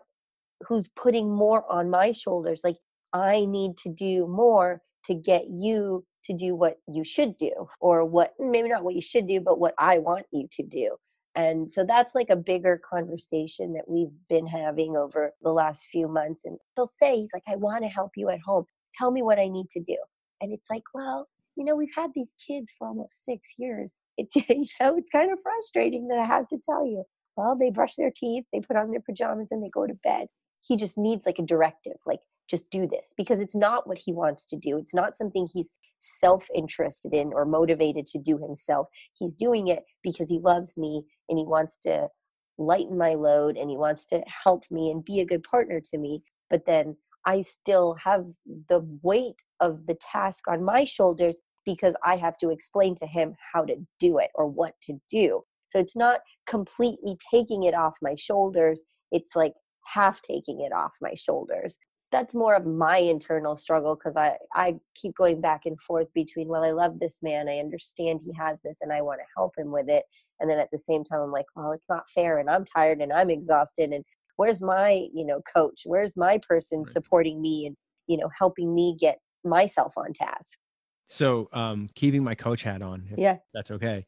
[0.68, 2.62] who's putting more on my shoulders.
[2.64, 2.78] Like
[3.14, 8.04] I need to do more to get you to do what you should do or
[8.04, 10.96] what maybe not what you should do but what I want you to do.
[11.36, 16.08] And so that's like a bigger conversation that we've been having over the last few
[16.08, 16.46] months.
[16.46, 18.66] And he'll say, he's like, I want to help you at home.
[18.94, 19.98] Tell me what I need to do.
[20.42, 23.96] And it's like, well, you know, we've had these kids for almost six years.
[24.18, 27.04] It's, you know, it's kind of frustrating that I have to tell you.
[27.36, 30.28] Well, they brush their teeth, they put on their pajamas, and they go to bed.
[30.62, 34.14] He just needs like a directive, like, just do this because it's not what he
[34.14, 34.78] wants to do.
[34.78, 38.88] It's not something he's self interested in or motivated to do himself.
[39.14, 42.10] He's doing it because he loves me and he wants to
[42.58, 45.98] lighten my load and he wants to help me and be a good partner to
[45.98, 46.24] me.
[46.50, 48.26] But then I still have
[48.70, 53.34] the weight of the task on my shoulders because I have to explain to him
[53.54, 55.42] how to do it or what to do.
[55.68, 59.54] So it's not completely taking it off my shoulders, it's like
[59.88, 61.78] half taking it off my shoulders
[62.16, 66.48] that's more of my internal struggle because I, I keep going back and forth between
[66.48, 69.54] well i love this man i understand he has this and i want to help
[69.58, 70.06] him with it.
[70.40, 73.02] And then at the same time i'm like well it's not fair and i'm tired
[73.02, 74.04] and i'm exhausted and
[74.38, 75.84] where's my you know coach?
[75.86, 76.88] Where's my person right.
[76.88, 77.76] supporting me and
[78.08, 80.60] you know helping me get myself on task?
[81.08, 83.38] So um keeping my coach hat on yeah.
[83.54, 84.06] that's okay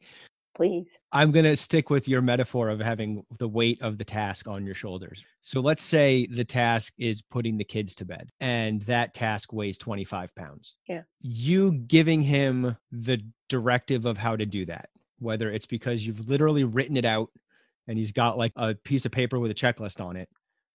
[0.58, 0.98] please.
[1.12, 4.66] I'm going to stick with your metaphor of having the weight of the task on
[4.66, 5.22] your shoulders.
[5.40, 9.78] So let's say the task is putting the kids to bed and that task weighs
[9.78, 10.74] 25 pounds.
[10.88, 11.02] Yeah.
[11.20, 14.88] You giving him the directive of how to do that,
[15.20, 17.30] whether it's because you've literally written it out
[17.86, 20.28] and he's got like a piece of paper with a checklist on it,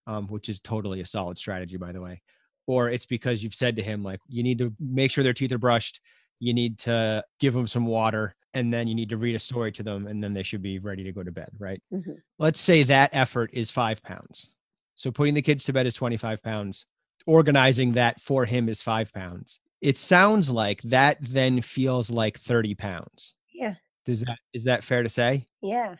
[0.08, 2.22] um, which is totally a solid strategy, by the way.
[2.68, 5.52] Or it's because you've said to him, like, you need to make sure their teeth
[5.52, 6.00] are brushed.
[6.40, 9.72] You need to give them some water and then you need to read a story
[9.74, 11.82] to them and then they should be ready to go to bed right?
[11.92, 12.14] Mm-hmm.
[12.40, 14.50] let's say that effort is five pounds.
[14.96, 16.86] So putting the kids to bed is 25 pounds.
[17.26, 19.60] Organizing that for him is five pounds.
[19.82, 23.34] It sounds like that then feels like 30 pounds.
[23.54, 23.76] Yeah.
[24.06, 25.44] Does that is that fair to say?
[25.62, 25.96] Yeah.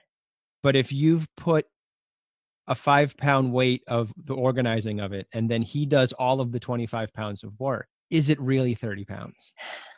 [0.62, 1.66] But if you've put
[2.68, 6.52] a five pound weight of the organizing of it and then he does all of
[6.52, 9.52] the 25 pounds of work is it really 30 pounds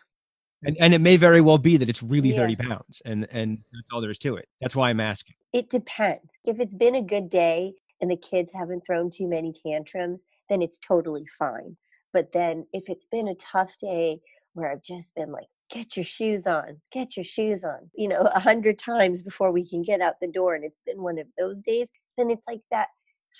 [0.63, 2.37] and and it may very well be that it's really yeah.
[2.37, 4.47] 30 pounds and and that's all there is to it.
[4.61, 5.35] That's why i'm asking.
[5.53, 6.37] It depends.
[6.45, 10.61] If it's been a good day and the kids haven't thrown too many tantrums then
[10.61, 11.75] it's totally fine.
[12.13, 14.19] But then if it's been a tough day
[14.55, 18.21] where i've just been like get your shoes on get your shoes on you know
[18.33, 21.27] a hundred times before we can get out the door and it's been one of
[21.37, 22.87] those days then it's like that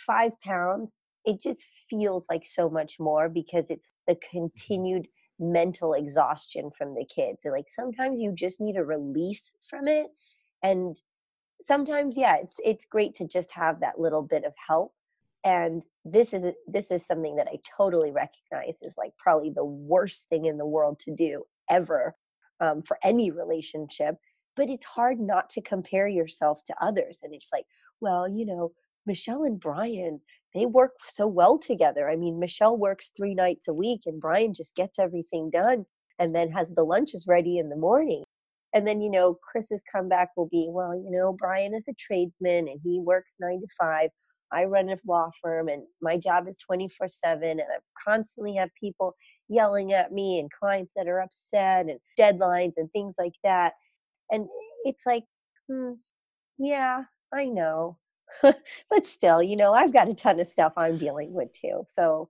[0.06, 4.38] five pounds it just feels like so much more because it's the mm-hmm.
[4.38, 5.08] continued
[5.40, 7.44] mental exhaustion from the kids.
[7.44, 10.08] So like sometimes you just need a release from it.
[10.64, 10.96] And
[11.62, 14.94] sometimes, yeah, it's it's great to just have that little bit of help.
[15.44, 20.28] And this is this is something that I totally recognize is like probably the worst
[20.30, 22.16] thing in the world to do ever
[22.60, 24.16] um, for any relationship.
[24.56, 27.20] But it's hard not to compare yourself to others.
[27.22, 27.66] And it's like,
[28.00, 28.72] well, you know,
[29.06, 30.22] Michelle and Brian,
[30.56, 32.10] they work so well together.
[32.10, 35.86] I mean, Michelle works three nights a week and Brian just gets everything done
[36.18, 38.24] and then has the lunches ready in the morning.
[38.74, 42.70] And then, you know, Chris's comeback will be, well, you know, Brian is a tradesman
[42.70, 44.10] and he works nine to five.
[44.52, 48.70] I run a law firm and my job is 24 7 and I constantly have
[48.80, 49.16] people
[49.50, 53.74] yelling at me and clients that are upset and deadlines and things like that.
[54.32, 54.48] And
[54.86, 55.26] it's like,
[55.70, 55.94] hmm,
[56.58, 57.98] yeah, I know.
[58.42, 61.84] but still, you know, I've got a ton of stuff I'm dealing with too.
[61.88, 62.30] So,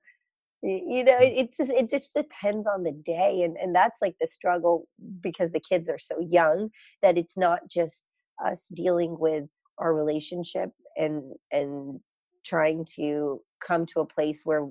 [0.62, 1.22] you know, mm.
[1.22, 4.88] it, it just it just depends on the day, and and that's like the struggle
[5.22, 6.70] because the kids are so young
[7.02, 8.04] that it's not just
[8.44, 9.46] us dealing with
[9.78, 12.00] our relationship and and
[12.46, 14.68] trying to come to a place where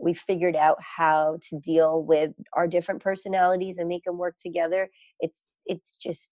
[0.00, 4.88] we figured out how to deal with our different personalities and make them work together
[5.18, 6.30] it's it's just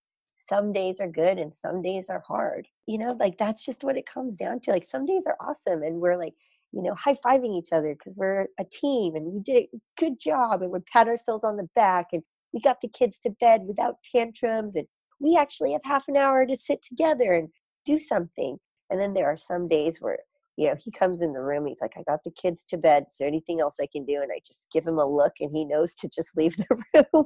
[0.48, 2.68] some days are good and some days are hard.
[2.86, 4.70] You know, like that's just what it comes down to.
[4.72, 6.34] Like some days are awesome and we're like,
[6.72, 10.18] you know, high fiving each other because we're a team and we did a good
[10.20, 13.62] job and we pat ourselves on the back and we got the kids to bed
[13.66, 14.86] without tantrums and
[15.20, 17.48] we actually have half an hour to sit together and
[17.84, 18.58] do something.
[18.90, 20.18] And then there are some days where,
[20.56, 23.04] you know, he comes in the room, he's like, I got the kids to bed.
[23.08, 24.20] Is there anything else I can do?
[24.22, 26.82] And I just give him a look and he knows to just leave the
[27.14, 27.24] room.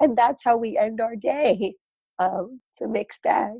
[0.00, 1.74] and that's how we end our day.
[2.18, 3.54] Um, it's a mixed bag.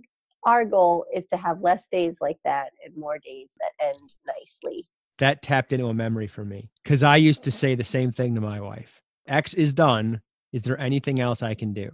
[0.44, 4.84] Our goal is to have less days like that and more days that end nicely.
[5.18, 8.34] That tapped into a memory for me because I used to say the same thing
[8.34, 10.20] to my wife X is done.
[10.52, 11.90] Is there anything else I can do?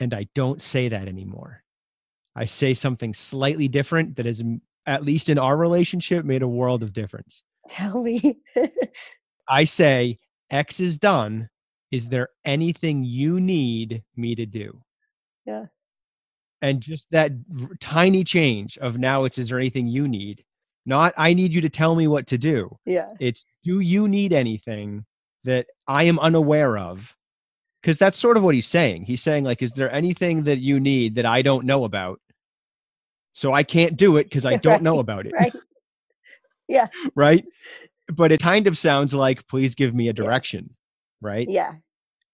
[0.00, 1.62] And I don't say that anymore.
[2.34, 4.42] I say something slightly different that has,
[4.86, 7.42] at least in our relationship, made a world of difference.
[7.68, 8.40] Tell me.
[9.48, 10.18] I say,
[10.50, 11.48] X is done.
[11.92, 14.78] Is there anything you need me to do?
[15.44, 15.66] Yeah
[16.62, 17.32] And just that
[17.80, 20.44] tiny change of now it's, is there anything you need?
[20.86, 22.78] Not, I need you to tell me what to do.
[22.86, 23.08] Yeah.
[23.20, 25.04] It's, do you need anything
[25.44, 27.14] that I am unaware of?
[27.80, 29.04] Because that's sort of what he's saying.
[29.04, 32.20] He's saying, like, is there anything that you need that I don't know about?
[33.32, 35.32] So I can't do it because I don't know about it.
[35.32, 35.52] Right.
[36.68, 36.86] Yeah.
[37.16, 37.44] Right?
[38.08, 40.76] But it kind of sounds like, please give me a direction.
[41.20, 41.48] Right.
[41.48, 41.74] Yeah.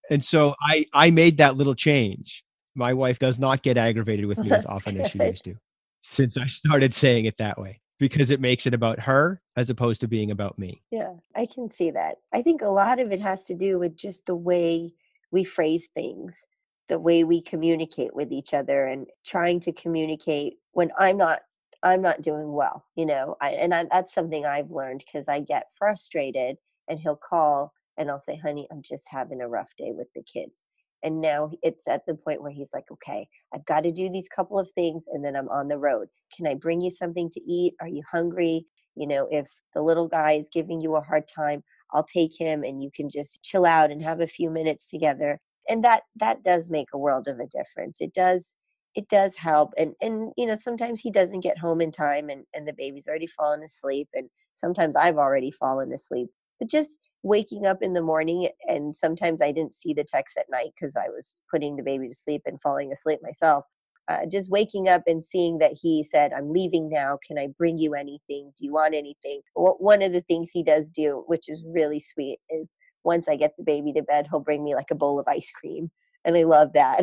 [0.09, 2.43] And so I I made that little change.
[2.79, 5.55] My wife does not get aggravated with me as That's often as she used to
[6.01, 10.01] since I started saying it that way because it makes it about her as opposed
[10.01, 10.81] to being about me.
[10.89, 12.17] Yeah, I can see that.
[12.33, 14.93] I think a lot of it has to do with just the way
[15.31, 16.47] we phrase things,
[16.87, 21.41] the way we communicate with each other and trying to communicate when I'm not
[21.81, 23.37] I'm not doing well, you know.
[23.39, 26.57] I, and I, that's something I've learned because I get frustrated
[26.89, 30.23] and he'll call and I'll say, "Honey, I'm just having a rough day with the
[30.23, 30.65] kids."
[31.03, 34.27] And now it's at the point where he's like, "Okay, I've got to do these
[34.29, 36.09] couple of things and then I'm on the road.
[36.35, 37.75] Can I bring you something to eat?
[37.81, 38.65] Are you hungry?
[38.95, 42.63] you know if the little guy is giving you a hard time i'll take him
[42.63, 45.39] and you can just chill out and have a few minutes together
[45.69, 48.55] and that that does make a world of a difference it does
[48.95, 52.45] it does help and and you know sometimes he doesn't get home in time and
[52.53, 56.29] and the baby's already fallen asleep and sometimes i've already fallen asleep
[56.59, 56.91] but just
[57.23, 60.95] waking up in the morning and sometimes i didn't see the text at night because
[60.95, 63.65] i was putting the baby to sleep and falling asleep myself
[64.09, 67.19] uh, just waking up and seeing that he said, I'm leaving now.
[67.25, 68.51] Can I bring you anything?
[68.57, 69.41] Do you want anything?
[69.53, 72.67] One of the things he does do, which is really sweet, is
[73.03, 75.51] once I get the baby to bed, he'll bring me like a bowl of ice
[75.51, 75.91] cream.
[76.25, 77.01] And I love that.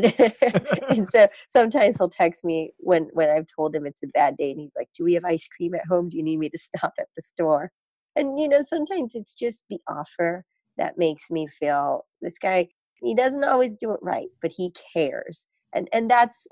[0.90, 4.50] and so sometimes he'll text me when, when I've told him it's a bad day
[4.50, 6.08] and he's like, Do we have ice cream at home?
[6.08, 7.70] Do you need me to stop at the store?
[8.16, 10.44] And, you know, sometimes it's just the offer
[10.78, 12.68] that makes me feel this guy,
[13.02, 15.46] he doesn't always do it right, but he cares.
[15.74, 16.46] And, and that's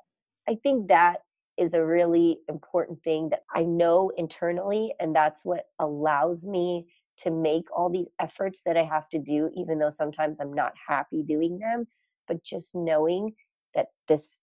[0.49, 1.21] I think that
[1.59, 6.87] is a really important thing that I know internally, and that's what allows me
[7.19, 10.73] to make all these efforts that I have to do, even though sometimes I'm not
[10.89, 11.87] happy doing them.
[12.29, 13.35] But just knowing
[13.75, 14.41] that this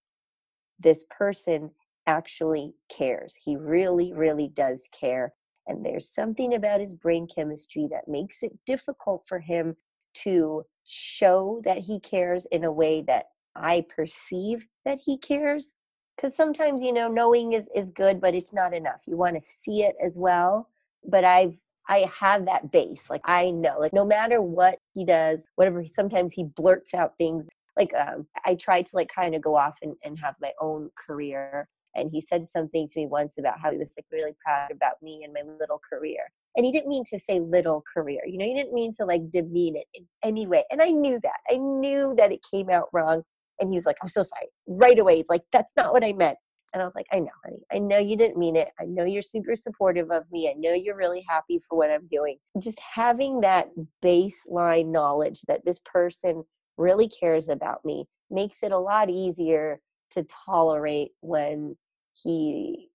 [0.80, 1.72] this person
[2.08, 3.36] actually cares.
[3.44, 5.34] He really, really does care.
[5.68, 9.76] And there's something about his brain chemistry that makes it difficult for him
[10.14, 15.74] to show that he cares in a way that I perceive that he cares
[16.16, 19.01] because sometimes you know knowing is is good but it's not enough.
[19.05, 20.70] You want to see it as well
[21.05, 21.55] but i've
[21.89, 26.34] i have that base like i know like no matter what he does whatever sometimes
[26.34, 27.47] he blurts out things
[27.78, 30.89] like um i try to like kind of go off and, and have my own
[31.07, 34.72] career and he said something to me once about how he was like really proud
[34.72, 38.38] about me and my little career and he didn't mean to say little career you
[38.38, 41.39] know he didn't mean to like demean it in any way and i knew that
[41.50, 43.24] i knew that it came out wrong
[43.62, 44.48] and he was like, I'm so sorry.
[44.68, 46.38] Right away, he's like, that's not what I meant.
[46.74, 47.64] And I was like, I know, honey.
[47.72, 48.70] I know you didn't mean it.
[48.80, 50.50] I know you're super supportive of me.
[50.50, 52.38] I know you're really happy for what I'm doing.
[52.60, 53.70] Just having that
[54.04, 56.44] baseline knowledge that this person
[56.78, 59.82] really cares about me makes it a lot easier
[60.12, 61.78] to tolerate when
[62.14, 62.89] he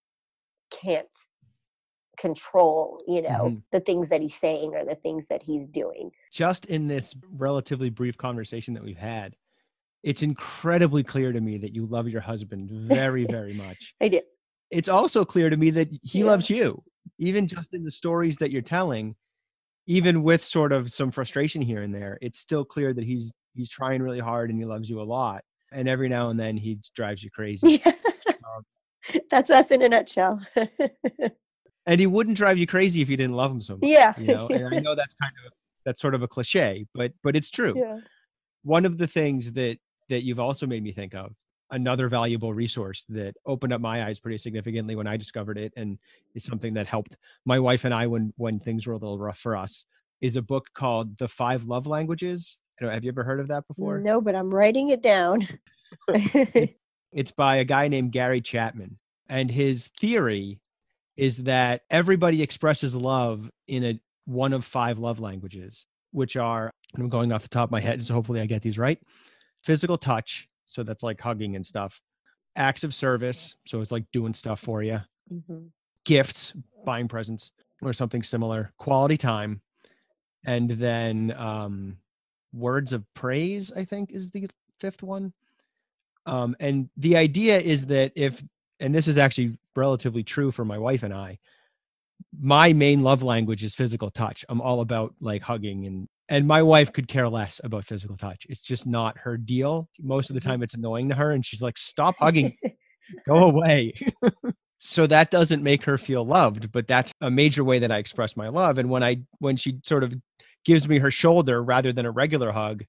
[0.71, 1.09] can't
[2.19, 3.63] control, you know, Mhm.
[3.73, 6.11] the things that he's saying or the things that he's doing.
[6.33, 9.37] Just in this relatively brief conversation that we've had,
[10.03, 13.95] it's incredibly clear to me that you love your husband very, very much.
[14.01, 14.25] I did.
[14.71, 16.27] It's also clear to me that he Yeah.
[16.27, 16.83] loves you,
[17.19, 19.15] even just in the stories that you're telling,
[19.87, 22.19] even with sort of some frustration here and there.
[22.21, 25.45] It's still clear that he's he's trying really hard and he loves you a lot.
[25.77, 27.83] And every now and then he drives you crazy.
[27.85, 27.93] Yeah.
[28.29, 30.41] Um, That's us in a nutshell.
[31.87, 33.83] and he wouldn't drive you crazy if you didn't love him so much.
[33.85, 34.15] yeah.
[34.19, 35.53] You know, and I know that's kind of
[35.85, 37.75] that's sort of a cliche, but but it's true.
[37.77, 37.99] yeah.
[38.65, 41.33] one of the things that that you've also made me think of
[41.71, 45.99] another valuable resource that opened up my eyes pretty significantly when i discovered it and
[46.37, 49.39] is something that helped my wife and i when when things were a little rough
[49.41, 49.85] for us
[50.21, 53.99] is a book called the five love languages have you ever heard of that before
[53.99, 55.47] No, but I'm writing it down.
[57.13, 58.99] it's by a guy named gary chapman
[59.29, 60.61] and his theory
[61.17, 67.03] is that everybody expresses love in a one of five love languages which are and
[67.03, 68.99] i'm going off the top of my head so hopefully i get these right
[69.63, 72.01] physical touch so that's like hugging and stuff
[72.57, 75.01] acts of service so it's like doing stuff for you
[75.33, 75.71] Mhm.
[76.05, 76.53] gifts
[76.85, 77.53] buying presents
[77.83, 79.61] or something similar quality time
[80.45, 81.99] and then um
[82.57, 84.49] words of praise i think is the
[84.81, 85.33] fifth one
[86.27, 88.43] um and the idea is that if
[88.81, 91.39] and this is actually relatively true for my wife and i
[92.39, 96.61] my main love language is physical touch i'm all about like hugging and and my
[96.63, 100.41] wife could care less about physical touch it's just not her deal most of the
[100.41, 100.45] Mhm.
[100.45, 102.57] time it's annoying to her and she's like stop hugging
[103.27, 103.95] Go away.
[104.79, 108.37] so that doesn't make her feel loved, but that's a major way that I express
[108.37, 108.79] my love.
[108.79, 110.15] And when I when she sort of
[110.67, 112.83] gives me her shoulder rather than a regular hug,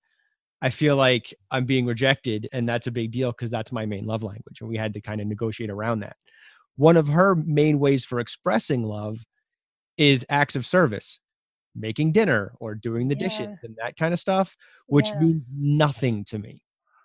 [0.62, 4.06] I feel like I'm being rejected, and that's a big deal because that's my main
[4.06, 6.18] love language, and we had to kind of negotiate around that.
[6.76, 9.20] One of her main ways for expressing love
[9.98, 11.20] is acts of service,
[11.76, 13.20] making dinner or doing the Yeah.
[13.30, 14.56] dishes and that kind of stuff,
[14.88, 15.20] which Yeah.
[15.22, 16.62] means nothing to me.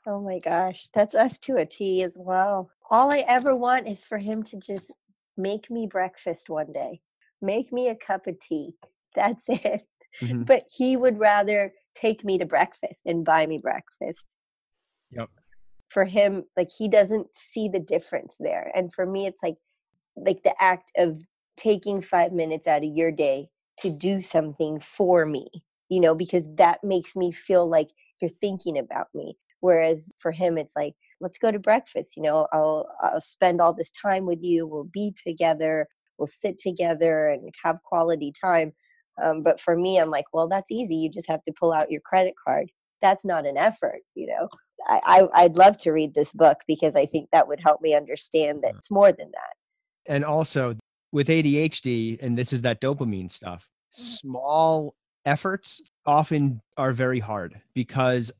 [0.06, 2.70] Oh my gosh, that's us to a T as well.
[2.90, 4.90] All I ever want is for him to just
[5.36, 7.02] make me breakfast one day,
[7.40, 8.74] make me a cup of tea.
[9.14, 9.86] That's it.
[10.20, 10.46] Mhm.
[10.46, 14.34] But he would rather take me to breakfast and buy me breakfast.
[15.10, 15.30] Yep.
[15.90, 18.72] For him, like he doesn't see the difference there.
[18.74, 19.56] And for me, it's like
[20.16, 21.22] like the act of
[21.56, 23.48] taking five minutes out of your day
[23.78, 25.48] to do something for me,
[25.88, 27.90] you know, because that makes me feel like
[28.20, 29.36] you're thinking about me.
[29.60, 32.16] Whereas for him, it's like, let's go to breakfast.
[32.16, 34.66] You know, I'll I'll spend all this time with you.
[34.66, 35.88] We'll be together.
[36.18, 38.72] We'll sit together and have quality time.
[39.22, 40.94] Um, but for me, I'm like, well, that's easy.
[40.96, 42.70] You just have to pull out your credit card.
[43.00, 44.48] That's not an effort, you know.
[44.86, 45.00] I,
[45.34, 48.62] I I'd love to read this book because I think that would help me understand
[48.62, 49.54] that it's more than that.
[50.06, 50.76] and also
[51.12, 54.94] with ADHD, and this is that dopamine stuff, small
[55.24, 58.32] efforts often are very hard because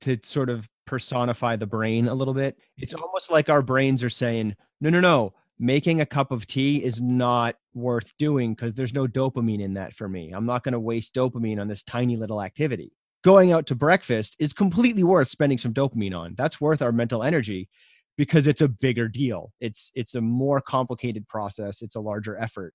[0.00, 4.10] to sort of personify the brain a little bit, it's almost like our brains are
[4.10, 8.94] saying, no, no, no, making a cup of tea is not worth doing because there's
[8.94, 10.32] no dopamine in that for me.
[10.32, 12.92] I'm not going to waste dopamine on this tiny little activity.
[13.24, 16.34] Going out to breakfast is completely worth spending some dopamine on.
[16.36, 17.68] That's worth our mental energy
[18.16, 19.52] because it's a bigger deal.
[19.60, 21.82] It's it's a more complicated process.
[21.82, 22.72] It's a larger effort.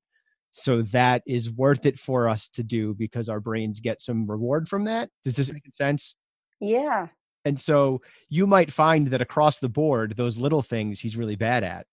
[0.51, 4.67] So that is worth it for us to do because our brains get some reward
[4.67, 5.09] from that.
[5.23, 6.15] Does this make sense?
[6.59, 7.07] Yeah.
[7.45, 11.63] And so you might find that across the board, those little things he's really bad
[11.63, 11.87] at.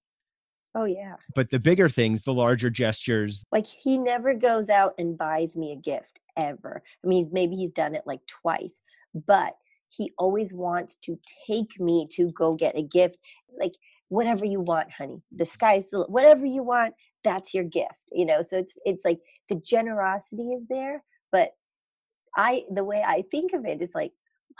[0.74, 1.16] Oh yeah.
[1.34, 5.72] But the bigger things, the larger gestures, Like he never goes out and buys me
[5.72, 6.82] a gift ever.
[7.04, 8.80] I mean, maybe he's done it like twice,
[9.14, 9.56] but
[9.88, 13.16] he always wants to take me to go get a gift.
[13.58, 13.74] Like
[14.08, 15.22] whatever you want, honey.
[15.32, 16.94] The sky's the, whatever you want.
[17.24, 18.12] That's your gift.
[18.12, 18.42] You know.
[18.42, 21.02] So it's it's like the generosity is there,
[21.32, 21.52] but
[22.36, 24.12] I the way I think of it is like.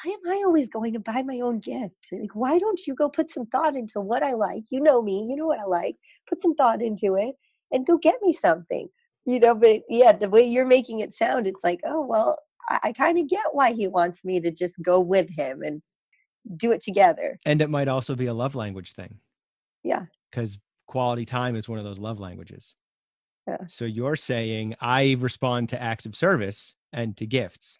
[0.02, 2.08] Why am I always going to buy my own gift?
[2.12, 4.64] Like, why don't you go put some thought into what I like?
[4.70, 5.96] You know me, you know what I like.
[6.28, 7.34] Put some thought into it
[7.72, 8.88] and go get me something
[9.26, 12.38] you know but yeah the way you're making it sound it's like oh well
[12.70, 15.82] i, I kind of get why he wants me to just go with him and
[16.56, 19.18] do it together and it might also be a love language thing.
[19.84, 20.04] Yeah.
[20.30, 22.74] Because quality time is one of those love languages.
[23.46, 23.66] Yeah.
[23.68, 27.78] So you're saying I respond to acts of service and to gifts.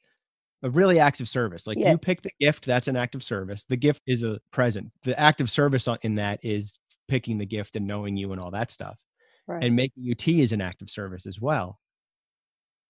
[0.61, 1.67] But really acts of service.
[1.67, 1.93] Like Yeah.
[1.93, 3.65] you pick the gift, that's an act of service.
[3.69, 4.91] The gift is a present.
[5.05, 8.51] The act of service in that is picking the gift and knowing you and all
[8.51, 8.99] that stuff.
[9.47, 11.79] right And making you tea is an act of service as well.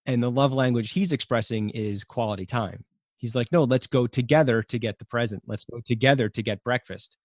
[0.07, 2.85] And the love language he's expressing is quality time.
[3.19, 5.43] He's like, no, let's go together to get the present.
[5.47, 7.17] Let's go together to get breakfast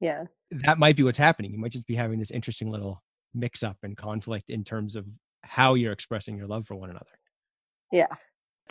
[0.00, 1.52] yeah that might be what's happening.
[1.52, 3.00] You might just be having this interesting little
[3.34, 5.06] mix up and conflict in terms of
[5.42, 7.06] how you're expressing your love for one another.
[7.92, 8.08] yeah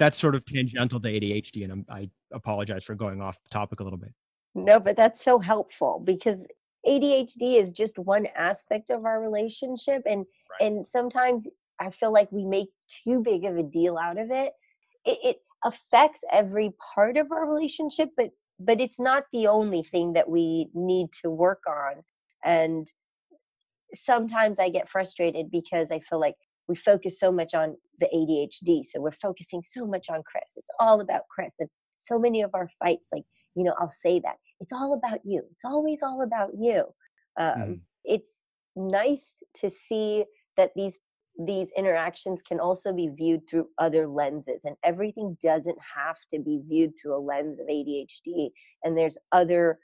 [0.02, 3.84] That's sort of tangential to ADHD, and I'm, I apologize for going off topic a
[3.84, 4.14] little bit.
[4.56, 6.48] no but that's so helpful because
[6.88, 10.26] adhd is just one aspect of our relationship and
[10.60, 11.48] and sometimes
[11.80, 12.70] i feel like we make
[13.04, 14.54] too big of a deal out of it
[15.06, 20.14] it, it affects every part of our relationship but but it's not the only thing
[20.14, 21.94] that we need to work on
[22.44, 22.92] and
[23.94, 26.36] sometimes i get frustrated because i feel like
[26.68, 30.54] we focus so much on the adhd so we're focusing so much on chris.
[30.56, 33.24] It's all about chris and so many of our fights like
[33.56, 35.44] you know i'll say that it's all about you.
[35.52, 36.94] It's always all about you.
[37.40, 37.82] Um, Mhm.
[38.06, 38.46] it's
[38.76, 40.26] nice to see
[40.58, 41.00] that these
[41.40, 46.62] these interactions can also be viewed through other lenses and everything doesn't have to be
[46.68, 48.52] viewed through a lens of ADHD
[48.84, 49.80] and there's other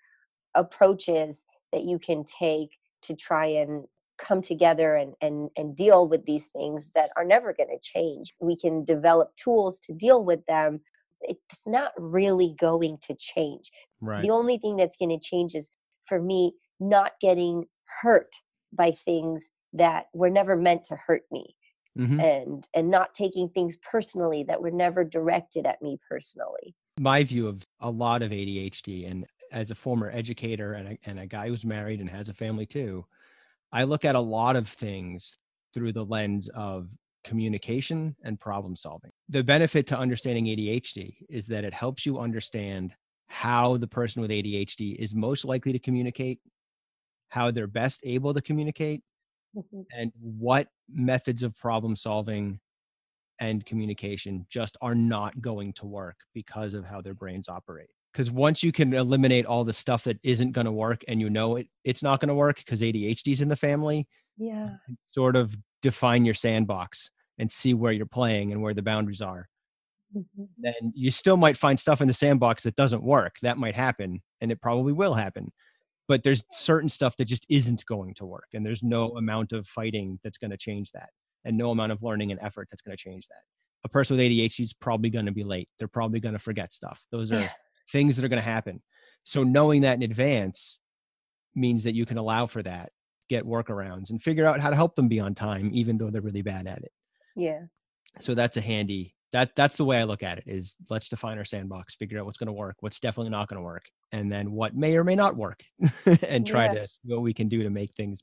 [0.55, 3.85] approaches that you can take to try and
[4.17, 8.33] come together and and and deal with these things that are never going to change
[8.39, 10.79] we can develop tools to deal with them
[11.21, 14.21] it's not really going to change Right.
[14.21, 15.71] the only thing that's going to change is
[16.05, 17.65] for me not getting
[18.01, 18.35] hurt
[18.71, 21.55] by things that were never meant to hurt me
[21.97, 22.21] Mhm.
[22.21, 27.47] and and not taking things personally that were never directed at me personally My view
[27.47, 31.47] of a lot of ADHD, and as a former educator and a, and a guy
[31.47, 33.05] who's married and has a family too,
[33.71, 35.37] I look at a lot of things
[35.73, 36.89] through the lens of
[37.23, 39.11] communication and problem solving.
[39.29, 42.93] The benefit to understanding ADHD is that it helps you understand
[43.27, 46.39] how the person with ADHD is most likely to communicate
[47.29, 49.03] how they're best able to communicate
[49.53, 49.87] Mhm.
[49.91, 52.59] and what methods of problem solving
[53.39, 57.89] and communication just are not going to work because of how their brains operate.
[58.17, 61.29] Because once you can eliminate all the stuff that isn't going to work and you
[61.29, 64.07] know it, it's not going to work because ADHD's in the family,
[64.37, 64.77] Yeah.
[65.11, 69.47] sort of define your sandbox and see where you're playing and where the boundaries are.
[70.15, 70.47] Mhm.
[70.57, 73.35] Then you still might find stuff in the sandbox that doesn't work.
[73.43, 75.51] That might happen and it probably will happen.
[76.07, 78.47] But there's certain stuff that just isn't going to work.
[78.51, 81.11] And there's no amount of fighting that's going to change that
[81.45, 83.43] and no amount of learning and effort that's going to change that.
[83.83, 85.69] A person with ADHD is probably going to be late.
[85.77, 87.03] They're probably going to forget stuff.
[87.11, 87.47] Those are.
[87.91, 88.81] Things that are going to happen.
[89.23, 90.79] So knowing that in advance
[91.55, 92.91] means that you can allow for that,
[93.29, 96.21] get workarounds, and figure out how to help them be on time, even though they're
[96.21, 96.91] really bad at it.
[97.35, 97.61] Yeah.
[98.19, 99.13] So that's a handy.
[99.33, 100.45] That that's the way I look at it.
[100.47, 103.57] Is let's define our sandbox, figure out what's going to work, what's definitely not going
[103.57, 103.83] to work,
[104.13, 105.61] and then what may or may not work,
[106.23, 106.73] and try Yeah.
[106.73, 108.21] to see what we can do to make things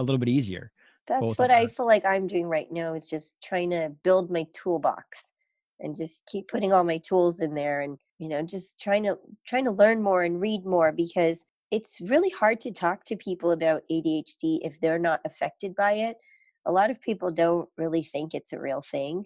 [0.00, 0.72] a little bit easier.
[1.06, 4.46] That's what I feel like I'm doing right now is just trying to build my
[4.54, 5.32] toolbox
[5.78, 9.18] and just keep putting all my tools in there and you know just trying to
[9.46, 13.50] trying to learn more and read more because it's really hard to talk to people
[13.50, 16.16] about ADHD if they're not affected by it.
[16.66, 19.24] A lot of people don't really think it's a real thing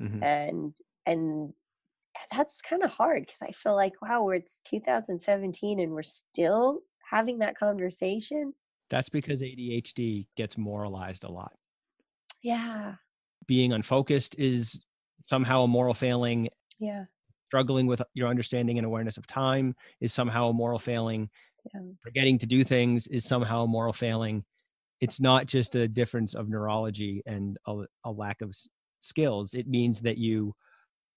[0.00, 0.22] Mhm.
[0.22, 0.76] and
[1.06, 1.52] and
[2.32, 6.80] that's kind of hard because I feel like wow, we're it's 2017 and we're still
[7.10, 8.54] having that conversation.
[8.90, 11.52] That's because ADHD gets moralized a lot.
[12.42, 12.96] Yeah.
[13.46, 14.80] Being unfocused is
[15.26, 16.48] somehow a moral failing.
[16.78, 17.04] Yeah.
[17.50, 21.28] Struggling with your understanding and awareness of time is somehow a moral failing.
[21.74, 21.80] Yeah.
[22.00, 24.44] Forgetting to do things is somehow a moral failing.
[25.00, 28.68] It's not just a difference of neurology and a, a lack of s-
[29.00, 29.54] skills.
[29.54, 30.54] It means that you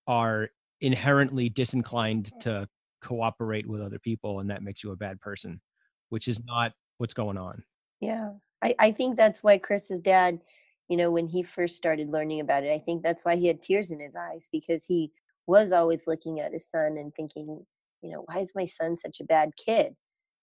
[0.07, 0.49] are
[0.81, 2.67] inherently disinclined to
[3.03, 5.61] cooperate with other people, and that makes you a bad person,
[6.09, 7.63] which is not what's going on.
[7.99, 8.31] Yeah.
[8.63, 10.39] I, I think that's why Chris's dad,
[10.87, 13.61] you know, when he first started learning about it, I think that's why he had
[13.61, 15.11] tears in his eyes because he
[15.47, 17.65] was always looking at his son and thinking,
[18.01, 19.95] you know, why is my son such a bad kid?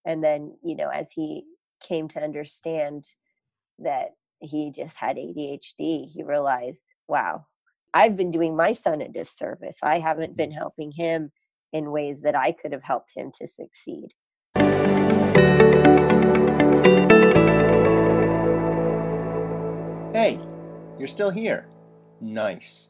[0.05, 1.45] And then, you know, as he
[1.81, 3.05] came to understand
[3.79, 7.47] that he just had ADHD, he realized, wow,
[7.93, 9.79] I've been doing my son a disservice.
[9.83, 10.37] I haven't mm.
[10.37, 11.33] been helping him
[11.73, 14.09] in ways that I could have helped him to succeed.
[20.13, 20.39] Hey,
[20.99, 21.67] you're still here.
[22.21, 22.90] Nice.